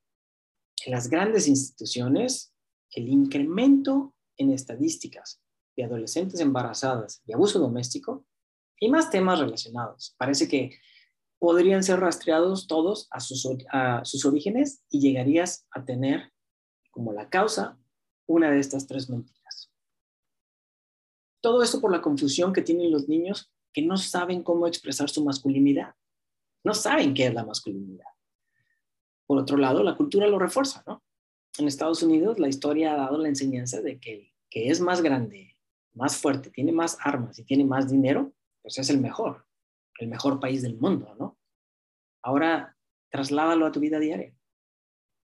en 0.84 0.92
las 0.92 1.08
grandes 1.08 1.46
instituciones, 1.46 2.55
el 2.90 3.08
incremento 3.08 4.14
en 4.36 4.52
estadísticas 4.52 5.40
de 5.76 5.84
adolescentes 5.84 6.40
embarazadas 6.40 7.22
y 7.26 7.32
abuso 7.32 7.58
doméstico 7.58 8.24
y 8.80 8.88
más 8.88 9.10
temas 9.10 9.38
relacionados. 9.38 10.14
Parece 10.18 10.48
que 10.48 10.78
podrían 11.38 11.82
ser 11.82 12.00
rastreados 12.00 12.66
todos 12.66 13.08
a 13.10 13.20
sus, 13.20 13.46
a 13.70 14.04
sus 14.04 14.24
orígenes 14.24 14.82
y 14.90 15.00
llegarías 15.00 15.66
a 15.70 15.84
tener 15.84 16.32
como 16.90 17.12
la 17.12 17.28
causa 17.28 17.78
una 18.26 18.50
de 18.50 18.58
estas 18.58 18.86
tres 18.86 19.08
mentiras. 19.10 19.70
Todo 21.40 21.62
esto 21.62 21.80
por 21.80 21.92
la 21.92 22.02
confusión 22.02 22.52
que 22.52 22.62
tienen 22.62 22.90
los 22.90 23.08
niños 23.08 23.52
que 23.72 23.82
no 23.82 23.96
saben 23.98 24.42
cómo 24.42 24.66
expresar 24.66 25.10
su 25.10 25.22
masculinidad. 25.22 25.94
No 26.64 26.74
saben 26.74 27.14
qué 27.14 27.26
es 27.26 27.34
la 27.34 27.44
masculinidad. 27.44 28.06
Por 29.26 29.38
otro 29.38 29.56
lado, 29.58 29.82
la 29.82 29.96
cultura 29.96 30.26
lo 30.26 30.38
refuerza, 30.38 30.82
¿no? 30.86 31.02
En 31.58 31.68
Estados 31.68 32.02
Unidos 32.02 32.38
la 32.38 32.48
historia 32.48 32.92
ha 32.92 32.96
dado 32.96 33.18
la 33.18 33.28
enseñanza 33.28 33.80
de 33.80 33.98
que 33.98 34.36
que 34.50 34.70
es 34.70 34.80
más 34.80 35.02
grande, 35.02 35.56
más 35.94 36.16
fuerte, 36.16 36.50
tiene 36.50 36.72
más 36.72 36.96
armas 37.00 37.38
y 37.38 37.44
tiene 37.44 37.64
más 37.64 37.90
dinero, 37.90 38.32
pues 38.62 38.78
es 38.78 38.90
el 38.90 39.00
mejor, 39.00 39.46
el 39.98 40.08
mejor 40.08 40.40
país 40.40 40.62
del 40.62 40.76
mundo, 40.76 41.14
¿no? 41.18 41.38
Ahora, 42.22 42.76
trasládalo 43.10 43.66
a 43.66 43.72
tu 43.72 43.80
vida 43.80 43.98
diaria. 43.98 44.34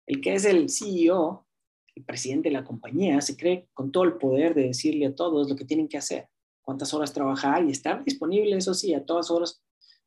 El 0.07 0.21
que 0.21 0.35
es 0.35 0.45
el 0.45 0.69
CEO, 0.71 1.47
el 1.95 2.05
presidente 2.05 2.49
de 2.49 2.55
la 2.55 2.65
compañía, 2.65 3.21
se 3.21 3.37
cree 3.37 3.69
con 3.73 3.93
todo 3.93 4.05
el 4.05 4.15
poder 4.15 4.55
de 4.55 4.69
decirle 4.69 5.07
a 5.07 5.15
todos 5.15 5.49
lo 5.49 5.57
que 5.57 5.65
tienen 5.65 5.89
que 5.89 5.99
hacer, 5.99 6.29
cuántas 6.63 6.95
horas 6.95 7.13
trabajar 7.13 7.65
y 7.65 7.71
estar 7.71 8.05
disponible, 8.05 8.57
eso 8.57 8.75
sí, 8.75 8.95
a 8.95 9.05
todas 9.05 9.31
horas, 9.31 9.63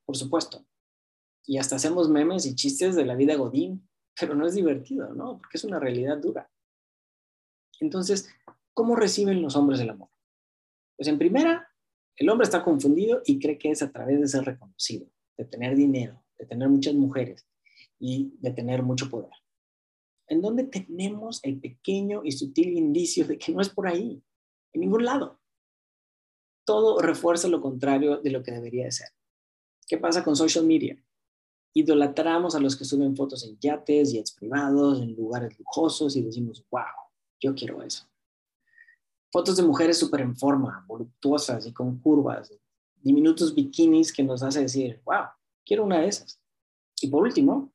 por 0.06 0.18
supuesto. 0.18 0.66
Y 1.46 1.58
hasta 1.58 1.76
hacemos 1.76 2.10
memes 2.10 2.46
y 2.46 2.56
chistes 2.56 2.96
de 2.96 3.06
la 3.06 3.16
vida 3.16 3.36
godín, 3.36 3.88
pero 4.20 4.36
no 4.36 4.46
es 4.46 4.56
divertido, 4.56 5.14
¿no? 5.14 5.38
Porque 5.38 5.58
es 5.58 5.64
una 5.64 5.80
realidad 5.80 6.18
dura. 6.18 6.50
Entonces, 7.80 8.30
¿cómo 8.74 8.96
reciben 8.96 9.42
los 9.42 9.56
hombres 9.56 9.80
el 9.80 9.90
amor? 9.90 10.10
Pues 10.96 11.08
en 11.08 11.18
primera, 11.18 11.68
el 12.16 12.30
hombre 12.30 12.46
está 12.46 12.64
confundido 12.64 13.22
y 13.26 13.40
cree 13.40 13.58
que 13.58 13.72
es 13.72 13.82
a 13.82 13.92
través 13.92 14.20
de 14.20 14.28
ser 14.28 14.44
reconocido, 14.44 15.08
de 15.38 15.46
tener 15.46 15.76
dinero, 15.76 16.24
de 16.38 16.46
tener 16.46 16.70
muchas 16.70 16.94
mujeres 16.94 17.48
y 18.00 18.36
de 18.40 18.52
tener 18.52 18.84
mucho 18.84 19.10
poder. 19.10 19.32
En 20.28 20.42
donde 20.42 20.64
tenemos 20.66 21.44
el 21.44 21.60
pequeño 21.60 22.22
y 22.24 22.32
sutil 22.32 22.78
indicio 22.78 23.26
de 23.26 23.38
que 23.38 23.52
no 23.52 23.62
es 23.62 23.70
por 23.70 23.88
ahí, 23.88 24.24
en 24.74 24.82
ningún 24.82 25.06
lado. 25.06 25.40
Todo 26.66 27.00
refuerza 27.02 27.48
lo 27.48 27.62
contrario 27.62 28.18
de 28.18 28.30
lo 28.30 28.44
que 28.44 28.52
debería 28.52 28.86
de 28.86 28.92
ser. 28.92 29.10
¿Qué 29.88 29.98
pasa 29.98 30.24
con 30.24 30.36
social 30.36 30.66
media? 30.66 31.04
Idolatramos 31.74 32.56
a 32.56 32.60
los 32.60 32.76
que 32.76 32.86
suben 32.86 33.16
fotos 33.16 33.44
en 33.46 33.58
yates, 33.60 34.12
jets 34.12 34.32
privados, 34.34 35.02
en 35.02 35.16
lugares 35.16 35.58
lujosos 35.58 36.16
y 36.16 36.22
decimos, 36.22 36.66
wow, 36.70 36.84
yo 37.40 37.56
quiero 37.56 37.82
eso. 37.82 38.06
Fotos 39.32 39.56
de 39.56 39.64
mujeres 39.64 39.98
súper 39.98 40.22
en 40.22 40.36
forma, 40.36 40.84
voluptuosas 40.88 41.66
y 41.66 41.72
con 41.72 42.00
curvas, 42.00 42.52
diminutos 42.96 43.56
bikinis 43.56 44.12
que 44.12 44.24
nos 44.24 44.44
hace 44.44 44.62
decir, 44.62 45.02
wow, 45.06 45.26
quiero 45.66 45.86
una 45.86 46.00
de 46.00 46.08
esas. 46.08 46.42
Y 47.02 47.08
por 47.08 47.24
último, 47.24 47.74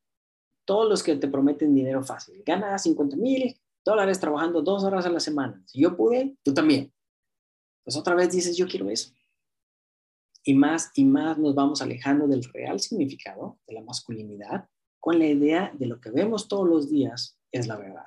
todos 0.66 0.88
los 0.88 1.02
que 1.02 1.16
te 1.16 1.28
prometen 1.28 1.74
dinero 1.74 2.02
fácil. 2.02 2.42
Gana 2.44 2.78
50 2.78 3.16
mil 3.16 3.58
dólares 3.84 4.20
trabajando 4.20 4.60
dos 4.60 4.84
horas 4.84 5.06
a 5.06 5.10
la 5.10 5.20
semana. 5.20 5.62
Si 5.66 5.80
yo 5.80 5.96
pude, 5.96 6.36
tú 6.42 6.52
también. 6.52 6.92
Pues 7.84 7.96
otra 7.96 8.14
vez 8.14 8.32
dices, 8.32 8.56
yo 8.56 8.66
quiero 8.66 8.90
eso. 8.90 9.12
Y 10.48 10.54
más 10.54 10.92
y 10.94 11.04
más 11.04 11.38
nos 11.38 11.56
vamos 11.56 11.82
alejando 11.82 12.28
del 12.28 12.44
real 12.44 12.78
significado 12.78 13.58
de 13.66 13.74
la 13.74 13.82
masculinidad 13.82 14.68
con 15.00 15.18
la 15.18 15.26
idea 15.26 15.72
de 15.76 15.86
lo 15.86 16.00
que 16.00 16.10
vemos 16.10 16.46
todos 16.46 16.68
los 16.68 16.88
días 16.88 17.36
es 17.50 17.66
la 17.66 17.76
verdad. 17.76 18.06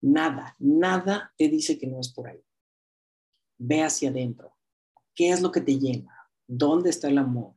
Nada, 0.00 0.56
nada 0.58 1.34
te 1.36 1.48
dice 1.50 1.78
que 1.78 1.86
no 1.86 2.00
es 2.00 2.10
por 2.10 2.28
ahí. 2.28 2.42
Ve 3.58 3.82
hacia 3.82 4.08
adentro. 4.08 4.56
¿Qué 5.14 5.30
es 5.30 5.42
lo 5.42 5.52
que 5.52 5.60
te 5.60 5.78
llena? 5.78 6.30
¿Dónde 6.46 6.88
está 6.88 7.08
el 7.08 7.18
amor? 7.18 7.52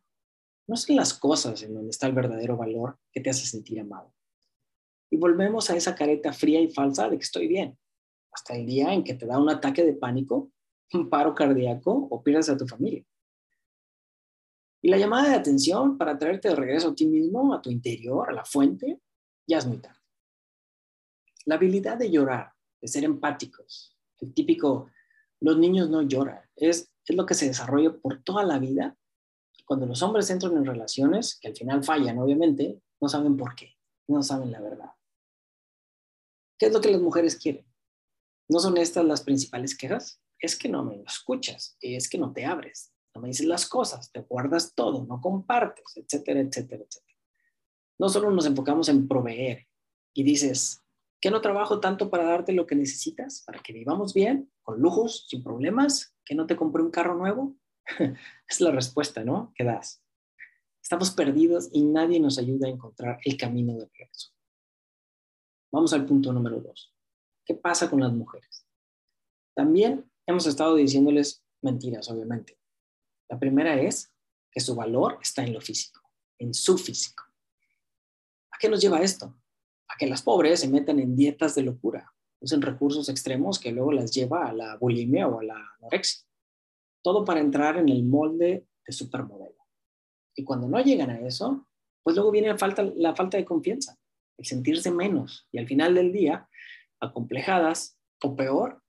No 0.67 0.75
son 0.75 0.97
las 0.97 1.13
cosas 1.13 1.63
en 1.63 1.73
donde 1.73 1.91
está 1.91 2.07
el 2.07 2.13
verdadero 2.13 2.57
valor 2.57 2.99
que 3.13 3.21
te 3.21 3.29
hace 3.29 3.45
sentir 3.45 3.79
amado. 3.79 4.13
Y 5.09 5.15
volvemos 5.15 5.69
a 5.69 5.77
esa 5.77 5.95
careta 5.95 6.33
fría 6.33 6.59
y 6.59 6.69
falsa 6.69 7.07
de 7.07 7.17
que 7.17 7.23
estoy 7.23 7.47
bien, 7.47 7.79
hasta 8.33 8.55
el 8.57 8.65
día 8.65 8.93
en 8.93 9.05
que 9.05 9.13
te 9.13 9.25
da 9.25 9.39
un 9.39 9.49
ataque 9.49 9.85
de 9.85 9.93
pánico, 9.93 10.51
un 10.93 11.09
paro 11.09 11.33
cardíaco 11.33 12.07
o 12.11 12.21
pierdas 12.21 12.49
a 12.49 12.57
tu 12.57 12.67
familia. 12.67 13.05
Y 14.81 14.89
la 14.89 14.97
llamada 14.97 15.29
de 15.29 15.35
atención 15.35 15.97
para 15.97 16.17
traerte 16.17 16.49
de 16.49 16.55
regreso 16.55 16.89
a 16.89 16.95
ti 16.95 17.05
mismo, 17.05 17.53
a 17.53 17.61
tu 17.61 17.69
interior, 17.69 18.29
a 18.29 18.33
la 18.33 18.45
fuente, 18.45 19.01
ya 19.47 19.57
es 19.57 19.65
muy 19.65 19.77
tarde. 19.77 19.99
La 21.45 21.55
habilidad 21.55 21.97
de 21.97 22.11
llorar, 22.11 22.53
de 22.79 22.87
ser 22.87 23.03
empáticos, 23.03 23.97
el 24.19 24.33
típico, 24.33 24.89
los 25.41 25.57
niños 25.57 25.89
no 25.89 26.01
lloran, 26.01 26.41
es, 26.55 26.91
es 27.05 27.15
lo 27.15 27.25
que 27.25 27.33
se 27.33 27.47
desarrolla 27.47 27.93
por 27.97 28.21
toda 28.23 28.43
la 28.43 28.59
vida. 28.59 28.97
Cuando 29.65 29.85
los 29.85 30.01
hombres 30.01 30.29
entran 30.29 30.55
en 30.57 30.65
relaciones, 30.65 31.37
que 31.39 31.49
al 31.49 31.55
final 31.55 31.83
fallan, 31.83 32.17
obviamente, 32.17 32.81
no 33.01 33.09
saben 33.09 33.37
por 33.37 33.55
qué, 33.55 33.75
no 34.07 34.23
saben 34.23 34.51
la 34.51 34.61
verdad. 34.61 34.91
¿Qué 36.57 36.67
es 36.67 36.73
lo 36.73 36.81
que 36.81 36.91
las 36.91 37.01
mujeres 37.01 37.37
quieren? 37.37 37.65
¿No 38.49 38.59
son 38.59 38.77
estas 38.77 39.05
las 39.05 39.21
principales 39.21 39.77
quejas? 39.77 40.21
Es 40.39 40.57
que 40.57 40.69
no 40.69 40.83
me 40.83 41.01
escuchas, 41.03 41.77
es 41.81 42.09
que 42.09 42.17
no 42.17 42.33
te 42.33 42.45
abres, 42.45 42.93
no 43.15 43.21
me 43.21 43.29
dices 43.29 43.45
las 43.45 43.67
cosas, 43.67 44.11
te 44.11 44.21
guardas 44.21 44.73
todo, 44.75 45.05
no 45.05 45.19
compartes, 45.21 45.85
etcétera, 45.95 46.41
etcétera, 46.41 46.83
etcétera. 46.83 47.19
No 47.97 48.09
solo 48.09 48.31
nos 48.31 48.45
enfocamos 48.45 48.87
en 48.89 49.07
proveer 49.07 49.67
y 50.13 50.23
dices, 50.23 50.83
¿Que 51.21 51.31
no 51.31 51.41
trabajo 51.41 51.81
tanto 51.81 52.09
para 52.09 52.23
darte 52.23 52.53
lo 52.53 52.65
que 52.65 52.75
necesitas, 52.75 53.43
para 53.45 53.59
que 53.59 53.73
vivamos 53.73 54.13
bien, 54.13 54.49
con 54.61 54.79
lujos, 54.79 55.25
sin 55.27 55.43
problemas? 55.43 56.15
¿Que 56.23 56.33
no 56.33 56.47
te 56.47 56.55
compré 56.55 56.81
un 56.81 56.91
carro 56.91 57.15
nuevo? 57.15 57.57
es 58.47 58.61
la 58.61 58.71
respuesta, 58.71 59.23
¿no? 59.25 59.51
Que 59.55 59.65
das. 59.65 60.01
Estamos 60.81 61.11
perdidos 61.11 61.69
y 61.73 61.83
nadie 61.83 62.21
nos 62.21 62.37
ayuda 62.37 62.67
a 62.67 62.71
encontrar 62.71 63.19
el 63.25 63.35
camino 63.35 63.73
de 63.73 63.85
regreso. 63.85 64.29
Vamos 65.71 65.91
al 65.91 66.05
punto 66.05 66.31
número 66.31 66.61
dos. 66.61 66.95
¿Qué 67.45 67.53
pasa 67.53 67.89
con 67.89 67.99
las 67.99 68.13
mujeres? 68.13 68.65
También 69.53 70.09
hemos 70.25 70.47
estado 70.47 70.75
diciéndoles 70.75 71.43
mentiras, 71.61 72.09
obviamente. 72.09 72.57
La 73.29 73.39
primera 73.39 73.79
es 73.79 74.11
que 74.51 74.59
su 74.59 74.75
valor 74.75 75.19
está 75.21 75.43
en 75.43 75.53
lo 75.53 75.61
físico, 75.61 76.01
en 76.37 76.53
su 76.53 76.77
físico. 76.77 77.23
¿A 78.51 78.57
qué 78.59 78.67
nos 78.67 78.81
lleva 78.81 79.01
esto? 79.01 79.39
a 79.89 79.97
que 79.97 80.07
las 80.07 80.21
pobres 80.21 80.61
se 80.61 80.69
metan 80.69 80.99
en 80.99 81.15
dietas 81.15 81.55
de 81.55 81.63
locura, 81.63 82.13
usen 82.39 82.61
recursos 82.61 83.09
extremos 83.09 83.59
que 83.59 83.71
luego 83.71 83.91
las 83.91 84.11
lleva 84.11 84.47
a 84.47 84.53
la 84.53 84.77
bulimia 84.77 85.27
o 85.27 85.39
a 85.39 85.43
la 85.43 85.75
anorexia. 85.79 86.25
Todo 87.01 87.25
para 87.25 87.39
entrar 87.39 87.77
en 87.77 87.89
el 87.89 88.03
molde 88.03 88.67
de 88.85 88.93
supermodelo. 88.93 89.57
Y 90.35 90.43
cuando 90.43 90.67
no 90.67 90.79
llegan 90.79 91.09
a 91.09 91.19
eso, 91.21 91.67
pues 92.03 92.15
luego 92.15 92.31
viene 92.31 92.49
la 92.49 92.57
falta, 92.57 92.83
la 92.83 93.15
falta 93.15 93.37
de 93.37 93.45
confianza, 93.45 93.97
el 94.37 94.45
sentirse 94.45 94.91
menos 94.91 95.47
y 95.51 95.57
al 95.57 95.67
final 95.67 95.95
del 95.95 96.13
día, 96.13 96.47
acomplejadas 96.99 97.97
o 98.21 98.35
peor, 98.35 98.81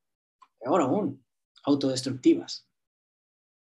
peor 0.58 0.82
aún, 0.82 1.24
autodestructivas. 1.64 2.68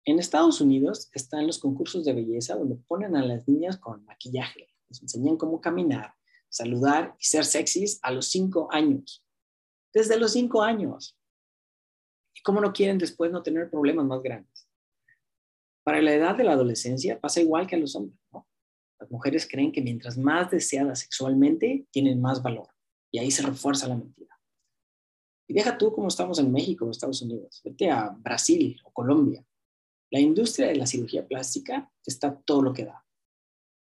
En 0.06 0.20
Estados 0.20 0.60
Unidos 0.60 1.10
están 1.14 1.48
los 1.48 1.60
concursos 1.60 2.04
de 2.04 2.14
belleza 2.14 2.56
donde 2.56 2.76
ponen 2.76 3.16
a 3.16 3.26
las 3.26 3.48
niñas 3.48 3.78
con 3.78 4.04
maquillaje, 4.04 4.68
les 4.90 5.02
enseñan 5.02 5.38
cómo 5.38 5.62
caminar, 5.62 6.14
saludar 6.50 7.16
y 7.18 7.24
ser 7.24 7.46
sexys 7.46 8.00
a 8.02 8.12
los 8.12 8.28
cinco 8.28 8.68
años. 8.72 9.26
Desde 9.94 10.20
los 10.20 10.34
cinco 10.34 10.62
años. 10.62 11.18
¿Y 12.36 12.42
cómo 12.42 12.60
no 12.60 12.74
quieren 12.74 12.98
después 12.98 13.32
no 13.32 13.44
tener 13.44 13.70
problemas 13.70 14.06
más 14.06 14.22
grandes? 14.22 14.68
Para 15.84 16.02
la 16.02 16.14
edad 16.14 16.36
de 16.36 16.44
la 16.44 16.54
adolescencia 16.54 17.20
pasa 17.22 17.40
igual 17.40 17.66
que 17.66 17.76
a 17.76 17.80
los 17.80 17.96
hombres, 17.96 18.20
¿no? 18.34 18.46
Las 19.00 19.10
mujeres 19.10 19.48
creen 19.50 19.72
que 19.72 19.82
mientras 19.82 20.18
más 20.18 20.52
deseadas 20.52 21.00
sexualmente, 21.00 21.88
tienen 21.92 22.22
más 22.22 22.42
valor. 22.42 22.68
Y 23.12 23.20
ahí 23.20 23.32
se 23.32 23.42
refuerza 23.42 23.88
la 23.88 23.96
mentira. 23.96 24.40
Y 25.48 25.54
deja 25.54 25.78
tú 25.78 25.94
como 25.94 26.08
estamos 26.08 26.40
en 26.40 26.52
México 26.52 26.86
o 26.86 26.92
Estados 26.92 27.22
Unidos. 27.22 27.62
Vete 27.64 27.90
a 27.90 28.10
Brasil 28.10 28.80
o 28.84 28.92
Colombia. 28.92 29.46
La 30.14 30.20
industria 30.20 30.68
de 30.68 30.76
la 30.76 30.86
cirugía 30.86 31.28
plástica 31.28 31.92
está 32.06 32.40
todo 32.46 32.62
lo 32.62 32.72
que 32.72 32.86
da. 32.86 33.04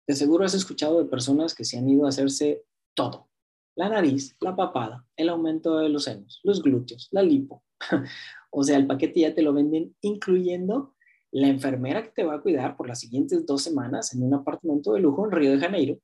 De 0.08 0.14
seguro 0.14 0.46
has 0.46 0.54
escuchado 0.54 0.98
de 0.98 1.10
personas 1.10 1.54
que 1.54 1.66
se 1.66 1.76
han 1.76 1.86
ido 1.86 2.06
a 2.06 2.08
hacerse 2.08 2.64
todo. 2.94 3.28
La 3.76 3.90
nariz, 3.90 4.34
la 4.40 4.56
papada, 4.56 5.06
el 5.14 5.28
aumento 5.28 5.76
de 5.76 5.90
los 5.90 6.04
senos, 6.04 6.40
los 6.42 6.62
glúteos, 6.62 7.08
la 7.10 7.22
lipo. 7.22 7.62
o 8.50 8.64
sea, 8.64 8.78
el 8.78 8.86
paquete 8.86 9.20
ya 9.20 9.34
te 9.34 9.42
lo 9.42 9.52
venden 9.52 9.94
incluyendo 10.00 10.94
la 11.32 11.48
enfermera 11.48 12.02
que 12.02 12.12
te 12.12 12.24
va 12.24 12.36
a 12.36 12.40
cuidar 12.40 12.78
por 12.78 12.88
las 12.88 13.00
siguientes 13.00 13.44
dos 13.44 13.62
semanas 13.62 14.14
en 14.14 14.22
un 14.22 14.32
apartamento 14.32 14.94
de 14.94 15.00
lujo 15.00 15.26
en 15.26 15.32
Río 15.32 15.50
de 15.50 15.58
Janeiro 15.58 15.98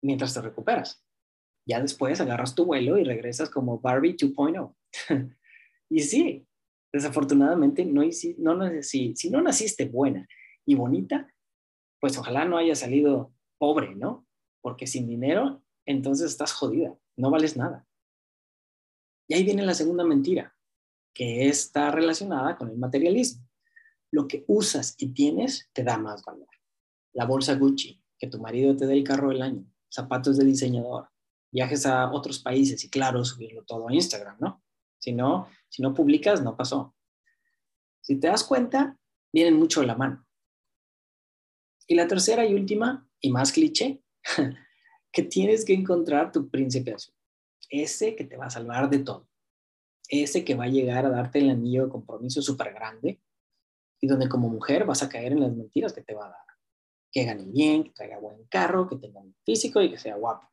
mientras 0.00 0.32
te 0.32 0.42
recuperas. 0.42 1.04
Ya 1.66 1.80
después 1.80 2.20
agarras 2.20 2.54
tu 2.54 2.66
vuelo 2.66 2.98
y 2.98 3.04
regresas 3.04 3.50
como 3.50 3.80
Barbie 3.80 4.16
2.0. 4.16 4.76
y 5.90 6.00
sí, 6.02 6.46
desafortunadamente, 6.92 7.84
no, 7.84 8.02
no, 8.54 8.82
si, 8.82 9.16
si 9.16 9.30
no 9.30 9.40
naciste 9.40 9.86
buena 9.86 10.28
y 10.66 10.74
bonita, 10.74 11.32
pues 12.00 12.18
ojalá 12.18 12.44
no 12.44 12.58
haya 12.58 12.74
salido 12.74 13.32
pobre, 13.58 13.94
¿no? 13.94 14.26
Porque 14.60 14.86
sin 14.86 15.06
dinero, 15.06 15.62
entonces 15.86 16.30
estás 16.30 16.52
jodida, 16.52 16.96
no 17.16 17.30
vales 17.30 17.56
nada. 17.56 17.86
Y 19.28 19.34
ahí 19.34 19.44
viene 19.44 19.62
la 19.62 19.74
segunda 19.74 20.04
mentira, 20.04 20.54
que 21.14 21.48
está 21.48 21.90
relacionada 21.90 22.56
con 22.56 22.68
el 22.70 22.76
materialismo. 22.76 23.48
Lo 24.10 24.28
que 24.28 24.44
usas 24.46 24.94
y 24.98 25.14
tienes 25.14 25.70
te 25.72 25.84
da 25.84 25.96
más 25.96 26.22
valor. 26.22 26.48
La 27.14 27.24
bolsa 27.24 27.54
Gucci, 27.54 28.02
que 28.18 28.26
tu 28.26 28.38
marido 28.38 28.76
te 28.76 28.86
dé 28.86 28.94
el 28.94 29.04
carro 29.04 29.30
del 29.30 29.42
año, 29.42 29.64
zapatos 29.90 30.36
de 30.36 30.44
diseñador, 30.44 31.08
viajes 31.50 31.86
a 31.86 32.10
otros 32.10 32.38
países 32.40 32.84
y 32.84 32.90
claro, 32.90 33.24
subirlo 33.24 33.64
todo 33.64 33.88
a 33.88 33.94
Instagram, 33.94 34.36
¿no? 34.40 34.61
Si 35.02 35.12
no, 35.12 35.48
si 35.68 35.82
no 35.82 35.92
publicas, 35.92 36.44
no 36.44 36.56
pasó. 36.56 36.94
Si 38.02 38.20
te 38.20 38.28
das 38.28 38.44
cuenta, 38.44 38.96
vienen 39.32 39.58
mucho 39.58 39.80
de 39.80 39.88
la 39.88 39.96
mano. 39.96 40.24
Y 41.88 41.96
la 41.96 42.06
tercera 42.06 42.46
y 42.46 42.54
última, 42.54 43.10
y 43.20 43.32
más 43.32 43.50
cliché, 43.50 44.00
que 45.12 45.22
tienes 45.24 45.64
que 45.64 45.74
encontrar 45.74 46.30
tu 46.30 46.48
príncipe 46.48 46.94
azul. 46.94 47.16
Ese 47.68 48.14
que 48.14 48.22
te 48.22 48.36
va 48.36 48.46
a 48.46 48.50
salvar 48.50 48.88
de 48.90 49.00
todo. 49.00 49.28
Ese 50.08 50.44
que 50.44 50.54
va 50.54 50.64
a 50.64 50.68
llegar 50.68 51.04
a 51.04 51.10
darte 51.10 51.40
el 51.40 51.50
anillo 51.50 51.86
de 51.86 51.90
compromiso 51.90 52.40
súper 52.40 52.72
grande 52.72 53.20
y 54.00 54.06
donde 54.06 54.28
como 54.28 54.48
mujer 54.48 54.84
vas 54.84 55.02
a 55.02 55.08
caer 55.08 55.32
en 55.32 55.40
las 55.40 55.52
mentiras 55.52 55.92
que 55.92 56.02
te 56.02 56.14
va 56.14 56.26
a 56.26 56.30
dar. 56.30 56.46
Que 57.10 57.24
gane 57.24 57.46
bien, 57.46 57.82
que 57.82 57.90
traiga 57.90 58.20
buen 58.20 58.44
carro, 58.46 58.88
que 58.88 58.96
tenga 58.96 59.18
un 59.18 59.34
físico 59.44 59.82
y 59.82 59.90
que 59.90 59.98
sea 59.98 60.14
guapo. 60.14 60.51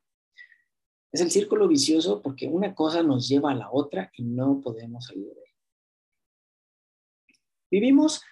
Es 1.12 1.20
el 1.20 1.30
círculo 1.30 1.66
vicioso 1.66 2.22
porque 2.22 2.46
una 2.46 2.74
cosa 2.74 3.02
nos 3.02 3.28
lleva 3.28 3.50
a 3.50 3.54
la 3.54 3.70
otra 3.70 4.10
y 4.16 4.22
no 4.22 4.60
podemos 4.60 5.06
salir 5.06 5.26
de 5.26 5.42
él. 5.42 5.54
Vivimos 7.70 8.22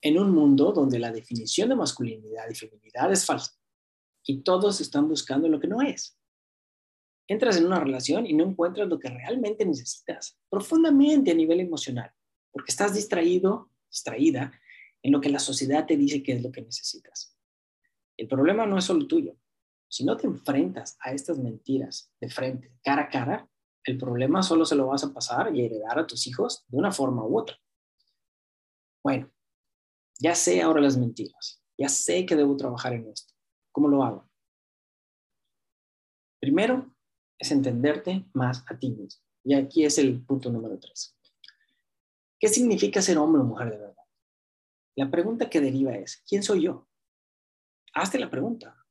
en 0.00 0.18
un 0.18 0.30
mundo 0.32 0.72
donde 0.72 0.98
la 0.98 1.12
definición 1.12 1.68
de 1.68 1.76
masculinidad 1.76 2.48
y 2.50 2.54
feminidad 2.54 3.10
es 3.12 3.24
falsa 3.24 3.52
y 4.24 4.42
todos 4.42 4.80
están 4.80 5.08
buscando 5.08 5.48
lo 5.48 5.60
que 5.60 5.68
no 5.68 5.82
es. 5.82 6.18
Entras 7.26 7.56
en 7.56 7.66
una 7.66 7.80
relación 7.80 8.26
y 8.26 8.34
no 8.34 8.44
encuentras 8.44 8.88
lo 8.88 8.98
que 8.98 9.08
realmente 9.08 9.64
necesitas, 9.64 10.38
profundamente 10.50 11.30
a 11.30 11.34
nivel 11.34 11.60
emocional, 11.60 12.12
porque 12.50 12.70
estás 12.70 12.94
distraído, 12.94 13.70
distraída 13.88 14.52
en 15.02 15.12
lo 15.12 15.20
que 15.20 15.30
la 15.30 15.38
sociedad 15.38 15.86
te 15.86 15.96
dice 15.96 16.22
que 16.22 16.32
es 16.32 16.42
lo 16.42 16.52
que 16.52 16.62
necesitas. 16.62 17.36
El 18.16 18.28
problema 18.28 18.66
no 18.66 18.78
es 18.78 18.84
solo 18.84 19.06
tuyo, 19.06 19.36
si 19.94 20.04
no 20.04 20.16
te 20.16 20.26
enfrentas 20.26 20.96
a 20.98 21.12
estas 21.12 21.38
mentiras 21.38 22.12
de 22.20 22.28
frente, 22.28 22.76
cara 22.82 23.02
a 23.02 23.08
cara, 23.08 23.48
el 23.84 23.96
problema 23.96 24.42
solo 24.42 24.64
se 24.64 24.74
lo 24.74 24.88
vas 24.88 25.04
a 25.04 25.14
pasar 25.14 25.54
y 25.54 25.64
heredar 25.64 26.00
a 26.00 26.04
tus 26.04 26.26
hijos 26.26 26.64
de 26.66 26.78
una 26.78 26.90
forma 26.90 27.24
u 27.24 27.38
otra. 27.38 27.56
Bueno, 29.04 29.30
ya 30.18 30.34
sé 30.34 30.60
ahora 30.62 30.80
las 30.80 30.96
mentiras, 30.96 31.62
ya 31.78 31.88
sé 31.88 32.26
que 32.26 32.34
debo 32.34 32.56
trabajar 32.56 32.94
en 32.94 33.06
esto. 33.06 33.34
¿Cómo 33.70 33.86
lo 33.86 34.02
hago? 34.02 34.28
Primero 36.40 36.92
es 37.38 37.52
entenderte 37.52 38.28
más 38.32 38.64
a 38.68 38.76
ti 38.76 38.90
mismo. 38.90 39.22
Y 39.44 39.54
aquí 39.54 39.84
es 39.84 39.96
el 39.98 40.24
punto 40.24 40.50
número 40.50 40.76
tres. 40.80 41.16
¿Qué 42.40 42.48
significa 42.48 43.00
ser 43.00 43.16
hombre 43.18 43.42
o 43.42 43.44
mujer 43.44 43.70
de 43.70 43.78
verdad? 43.78 44.04
La 44.96 45.08
pregunta 45.08 45.48
que 45.48 45.60
deriva 45.60 45.94
es, 45.94 46.24
¿quién 46.26 46.42
soy 46.42 46.62
yo? 46.62 46.88
Hazte 47.92 48.18
la 48.18 48.28
pregunta. 48.28 48.83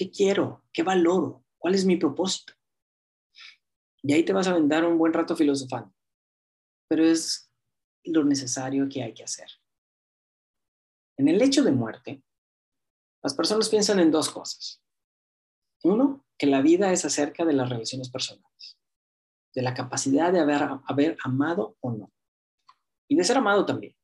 ¿Qué 0.00 0.10
quiero? 0.10 0.64
¿Qué 0.72 0.82
valoro? 0.82 1.44
¿Cuál 1.58 1.74
es 1.74 1.84
mi 1.84 1.98
propósito? 1.98 2.54
Y 4.02 4.14
ahí 4.14 4.24
te 4.24 4.32
vas 4.32 4.46
a 4.46 4.54
vendar 4.54 4.82
un 4.82 4.96
buen 4.96 5.12
rato 5.12 5.36
filosofando. 5.36 5.94
Pero 6.88 7.04
es 7.04 7.52
lo 8.04 8.24
necesario 8.24 8.88
que 8.88 9.02
hay 9.02 9.12
que 9.12 9.24
hacer. 9.24 9.46
En 11.18 11.28
el 11.28 11.42
hecho 11.42 11.62
de 11.62 11.72
muerte, 11.72 12.22
las 13.22 13.34
personas 13.34 13.68
piensan 13.68 14.00
en 14.00 14.10
dos 14.10 14.30
cosas. 14.30 14.82
Uno, 15.84 16.24
que 16.38 16.46
la 16.46 16.62
vida 16.62 16.90
es 16.92 17.04
acerca 17.04 17.44
de 17.44 17.52
las 17.52 17.68
relaciones 17.68 18.08
personales, 18.08 18.78
de 19.54 19.60
la 19.60 19.74
capacidad 19.74 20.32
de 20.32 20.40
haber 20.40 21.18
amado 21.22 21.76
o 21.80 21.92
no, 21.92 22.10
y 23.06 23.16
de 23.16 23.24
ser 23.24 23.36
amado 23.36 23.66
también. 23.66 23.94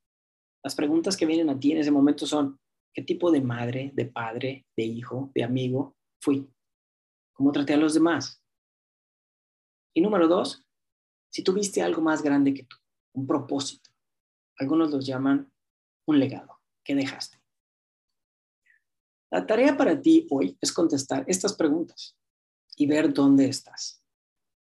Las 0.62 0.74
preguntas 0.74 1.16
que 1.16 1.24
vienen 1.24 1.48
a 1.48 1.58
ti 1.58 1.72
en 1.72 1.78
ese 1.78 1.90
momento 1.90 2.26
son, 2.26 2.60
¿Qué 2.96 3.02
tipo 3.02 3.30
de 3.30 3.42
madre, 3.42 3.90
de 3.92 4.06
padre, 4.06 4.66
de 4.74 4.84
hijo, 4.84 5.30
de 5.34 5.44
amigo 5.44 5.98
fui? 6.18 6.50
¿Cómo 7.34 7.52
traté 7.52 7.74
a 7.74 7.76
los 7.76 7.92
demás? 7.92 8.42
Y 9.94 10.00
número 10.00 10.26
dos, 10.28 10.66
si 11.30 11.44
tuviste 11.44 11.82
algo 11.82 12.00
más 12.00 12.22
grande 12.22 12.54
que 12.54 12.62
tú, 12.62 12.76
un 13.12 13.26
propósito. 13.26 13.90
Algunos 14.58 14.90
los 14.90 15.04
llaman 15.04 15.52
un 16.06 16.18
legado. 16.18 16.58
¿Qué 16.82 16.94
dejaste? 16.94 17.38
La 19.30 19.46
tarea 19.46 19.76
para 19.76 20.00
ti 20.00 20.26
hoy 20.30 20.56
es 20.62 20.72
contestar 20.72 21.22
estas 21.28 21.52
preguntas 21.52 22.16
y 22.76 22.86
ver 22.86 23.12
dónde 23.12 23.46
estás. 23.46 24.02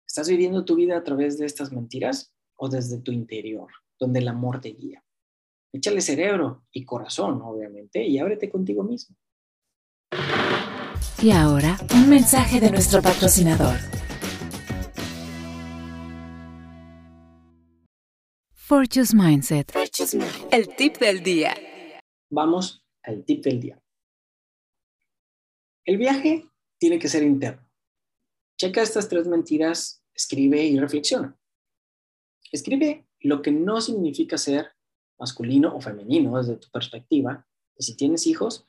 ¿Estás 0.07 0.31
viviendo 0.31 0.65
tu 0.65 0.75
vida 0.75 0.97
a 0.97 1.05
través 1.05 1.37
de 1.37 1.45
estas 1.45 1.71
mentiras 1.71 2.35
o 2.57 2.71
desde 2.71 2.99
tu 2.99 3.13
interior, 3.13 3.71
donde 3.99 4.21
el 4.21 4.29
amor 4.29 4.63
te 4.63 4.71
guía? 4.71 5.05
Échale 5.75 6.03
cerebro 6.03 6.67
y 6.71 6.85
corazón, 6.85 7.41
obviamente, 7.43 8.05
y 8.05 8.19
ábrete 8.19 8.51
contigo 8.51 8.83
mismo. 8.83 9.17
Y 11.23 11.31
ahora, 11.31 11.79
un 11.95 12.11
mensaje 12.11 12.61
de 12.61 12.71
nuestro 12.71 13.01
patrocinador. 13.01 13.79
Fortune's 18.53 19.15
Mindset. 19.15 19.73
El 20.51 20.77
tip 20.77 20.99
del 20.99 21.23
día. 21.23 21.55
Vamos 22.29 22.85
al 23.03 23.25
tip 23.25 23.43
del 23.45 23.61
día. 23.61 23.83
El 25.87 25.97
viaje 25.97 26.49
tiene 26.79 26.99
que 26.99 27.09
ser 27.09 27.23
interno. 27.23 27.67
Checa 28.59 28.83
estas 28.83 29.09
tres 29.09 29.27
mentiras, 29.27 30.05
escribe 30.15 30.65
y 30.65 30.79
reflexiona. 30.79 31.39
Escribe 32.51 33.07
lo 33.21 33.41
que 33.41 33.53
no 33.53 33.81
significa 33.81 34.37
ser 34.37 34.73
masculino 35.23 35.73
o 35.77 35.81
femenino 35.81 36.37
desde 36.37 36.57
tu 36.57 36.69
perspectiva. 36.69 37.47
Y 37.79 37.85
si 37.85 37.97
tienes 37.97 38.27
hijos, 38.27 38.67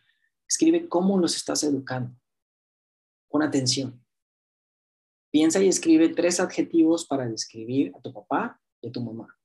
escribe 0.47 0.87
cómo 0.87 1.17
los 1.17 1.35
estás 1.35 1.63
educando. 1.63 2.15
Con 3.27 3.41
atención. 3.41 4.05
Piensa 5.31 5.59
y 5.63 5.67
escribe 5.67 6.09
tres 6.09 6.39
adjetivos 6.39 7.07
para 7.07 7.27
describir 7.27 7.91
a 7.97 8.01
tu 8.01 8.13
papá 8.13 8.61
y 8.81 8.89
a 8.89 8.91
tu 8.91 9.01
mamá. 9.01 9.35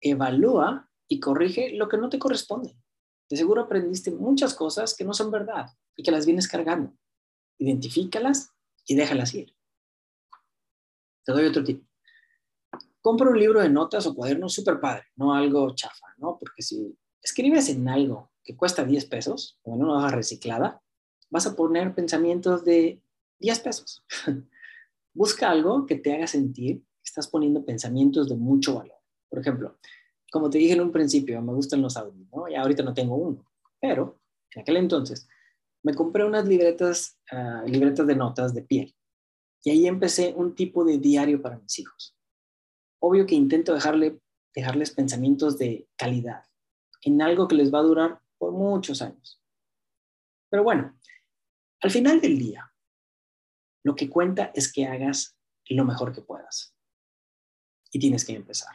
Evalúa 0.00 0.90
y 1.06 1.20
corrige 1.20 1.70
lo 1.70 1.88
que 1.88 1.96
no 1.96 2.08
te 2.08 2.18
corresponde. 2.18 2.76
De 3.30 3.36
seguro 3.36 3.62
aprendiste 3.62 4.10
muchas 4.10 4.52
cosas 4.52 4.96
que 4.96 5.04
no 5.04 5.14
son 5.14 5.30
verdad 5.30 5.66
y 5.94 6.02
que 6.02 6.10
las 6.10 6.26
vienes 6.26 6.48
cargando. 6.48 6.92
Identifícalas 7.58 8.50
y 8.84 8.96
déjalas 8.96 9.32
ir. 9.32 9.54
Te 11.24 11.32
doy 11.32 11.46
otro 11.46 11.62
tip 11.62 11.85
compra 13.06 13.30
un 13.30 13.38
libro 13.38 13.60
de 13.60 13.68
notas 13.68 14.04
o 14.08 14.16
cuaderno 14.16 14.48
súper 14.48 14.80
padre, 14.80 15.04
no 15.14 15.32
algo 15.32 15.72
chafa, 15.76 16.08
¿no? 16.16 16.36
Porque 16.40 16.60
si 16.60 16.98
escribes 17.22 17.68
en 17.68 17.88
algo 17.88 18.32
que 18.42 18.56
cuesta 18.56 18.82
10 18.82 19.04
pesos, 19.04 19.60
o 19.62 19.76
en 19.76 19.84
una 19.84 19.98
hoja 19.98 20.08
reciclada, 20.08 20.82
vas 21.30 21.46
a 21.46 21.54
poner 21.54 21.94
pensamientos 21.94 22.64
de 22.64 23.00
10 23.38 23.60
pesos. 23.60 24.04
Busca 25.14 25.48
algo 25.48 25.86
que 25.86 25.94
te 25.94 26.14
haga 26.14 26.26
sentir 26.26 26.80
que 26.80 27.04
estás 27.04 27.28
poniendo 27.28 27.64
pensamientos 27.64 28.28
de 28.28 28.34
mucho 28.34 28.74
valor. 28.74 28.98
Por 29.28 29.38
ejemplo, 29.38 29.78
como 30.32 30.50
te 30.50 30.58
dije 30.58 30.72
en 30.72 30.80
un 30.80 30.90
principio, 30.90 31.40
me 31.42 31.52
gustan 31.52 31.82
los 31.82 31.96
audios, 31.96 32.26
¿no? 32.34 32.48
Y 32.48 32.56
ahorita 32.56 32.82
no 32.82 32.92
tengo 32.92 33.14
uno, 33.14 33.46
pero 33.80 34.18
en 34.50 34.62
aquel 34.62 34.78
entonces 34.78 35.28
me 35.84 35.94
compré 35.94 36.24
unas 36.24 36.44
libretas, 36.48 37.20
ah, 37.30 37.62
libretas 37.68 38.04
de 38.04 38.16
notas 38.16 38.52
de 38.52 38.62
piel. 38.62 38.96
Y 39.62 39.70
ahí 39.70 39.86
empecé 39.86 40.34
un 40.36 40.56
tipo 40.56 40.84
de 40.84 40.98
diario 40.98 41.40
para 41.40 41.56
mis 41.56 41.78
hijos 41.78 42.15
obvio 43.06 43.26
que 43.26 43.34
intento 43.34 43.72
dejarle, 43.72 44.20
dejarles 44.54 44.90
pensamientos 44.90 45.58
de 45.58 45.88
calidad 45.96 46.44
en 47.02 47.22
algo 47.22 47.46
que 47.46 47.54
les 47.54 47.72
va 47.72 47.78
a 47.78 47.82
durar 47.82 48.20
por 48.36 48.52
muchos 48.52 49.00
años. 49.00 49.40
Pero 50.50 50.64
bueno, 50.64 50.98
al 51.80 51.90
final 51.90 52.20
del 52.20 52.38
día, 52.38 52.72
lo 53.84 53.94
que 53.94 54.10
cuenta 54.10 54.50
es 54.54 54.72
que 54.72 54.86
hagas 54.86 55.38
lo 55.68 55.84
mejor 55.84 56.12
que 56.12 56.22
puedas. 56.22 56.74
Y 57.92 58.00
tienes 58.00 58.24
que 58.24 58.34
empezar. 58.34 58.74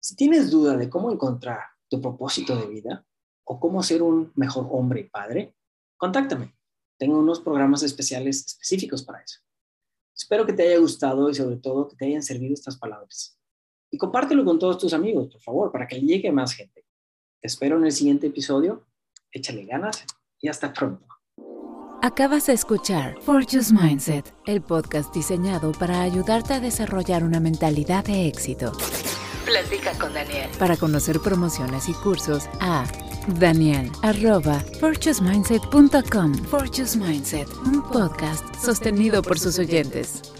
Si 0.00 0.14
tienes 0.14 0.50
duda 0.50 0.76
de 0.76 0.90
cómo 0.90 1.10
encontrar 1.10 1.60
tu 1.88 2.00
propósito 2.00 2.56
de 2.56 2.66
vida 2.66 3.06
o 3.44 3.58
cómo 3.58 3.82
ser 3.82 4.02
un 4.02 4.32
mejor 4.34 4.68
hombre 4.70 5.00
y 5.00 5.04
padre, 5.04 5.56
contáctame. 5.96 6.54
Tengo 6.98 7.18
unos 7.18 7.40
programas 7.40 7.82
especiales 7.82 8.44
específicos 8.46 9.02
para 9.02 9.22
eso. 9.22 9.40
Espero 10.22 10.46
que 10.46 10.52
te 10.52 10.62
haya 10.62 10.78
gustado 10.78 11.28
y 11.28 11.34
sobre 11.34 11.56
todo 11.56 11.88
que 11.88 11.96
te 11.96 12.06
hayan 12.06 12.22
servido 12.22 12.54
estas 12.54 12.76
palabras. 12.76 13.36
Y 13.90 13.98
compártelo 13.98 14.44
con 14.44 14.56
todos 14.56 14.78
tus 14.78 14.94
amigos, 14.94 15.28
por 15.32 15.40
favor, 15.40 15.72
para 15.72 15.88
que 15.88 16.00
llegue 16.00 16.30
más 16.30 16.54
gente. 16.54 16.86
Te 17.40 17.48
espero 17.48 17.76
en 17.76 17.86
el 17.86 17.92
siguiente 17.92 18.28
episodio. 18.28 18.86
Échale 19.32 19.64
ganas 19.64 20.06
y 20.40 20.48
hasta 20.48 20.72
pronto. 20.72 21.04
Acabas 22.02 22.46
de 22.46 22.52
escuchar 22.52 23.20
Fortune's 23.22 23.72
Mindset, 23.72 24.32
el 24.46 24.62
podcast 24.62 25.12
diseñado 25.12 25.72
para 25.72 26.02
ayudarte 26.02 26.54
a 26.54 26.60
desarrollar 26.60 27.24
una 27.24 27.40
mentalidad 27.40 28.04
de 28.04 28.28
éxito. 28.28 28.72
Platica 29.44 29.92
con 29.98 30.14
Daniel. 30.14 30.50
Para 30.58 30.76
conocer 30.76 31.20
promociones 31.20 31.88
y 31.88 31.94
cursos 31.94 32.48
a 32.60 32.84
Daniel, 33.26 33.90
arroba 34.02 34.64
Mindset, 36.96 37.48
un 37.64 37.82
podcast 37.82 38.44
sostenido 38.56 39.22
por 39.22 39.38
sus 39.38 39.58
oyentes. 39.58 40.31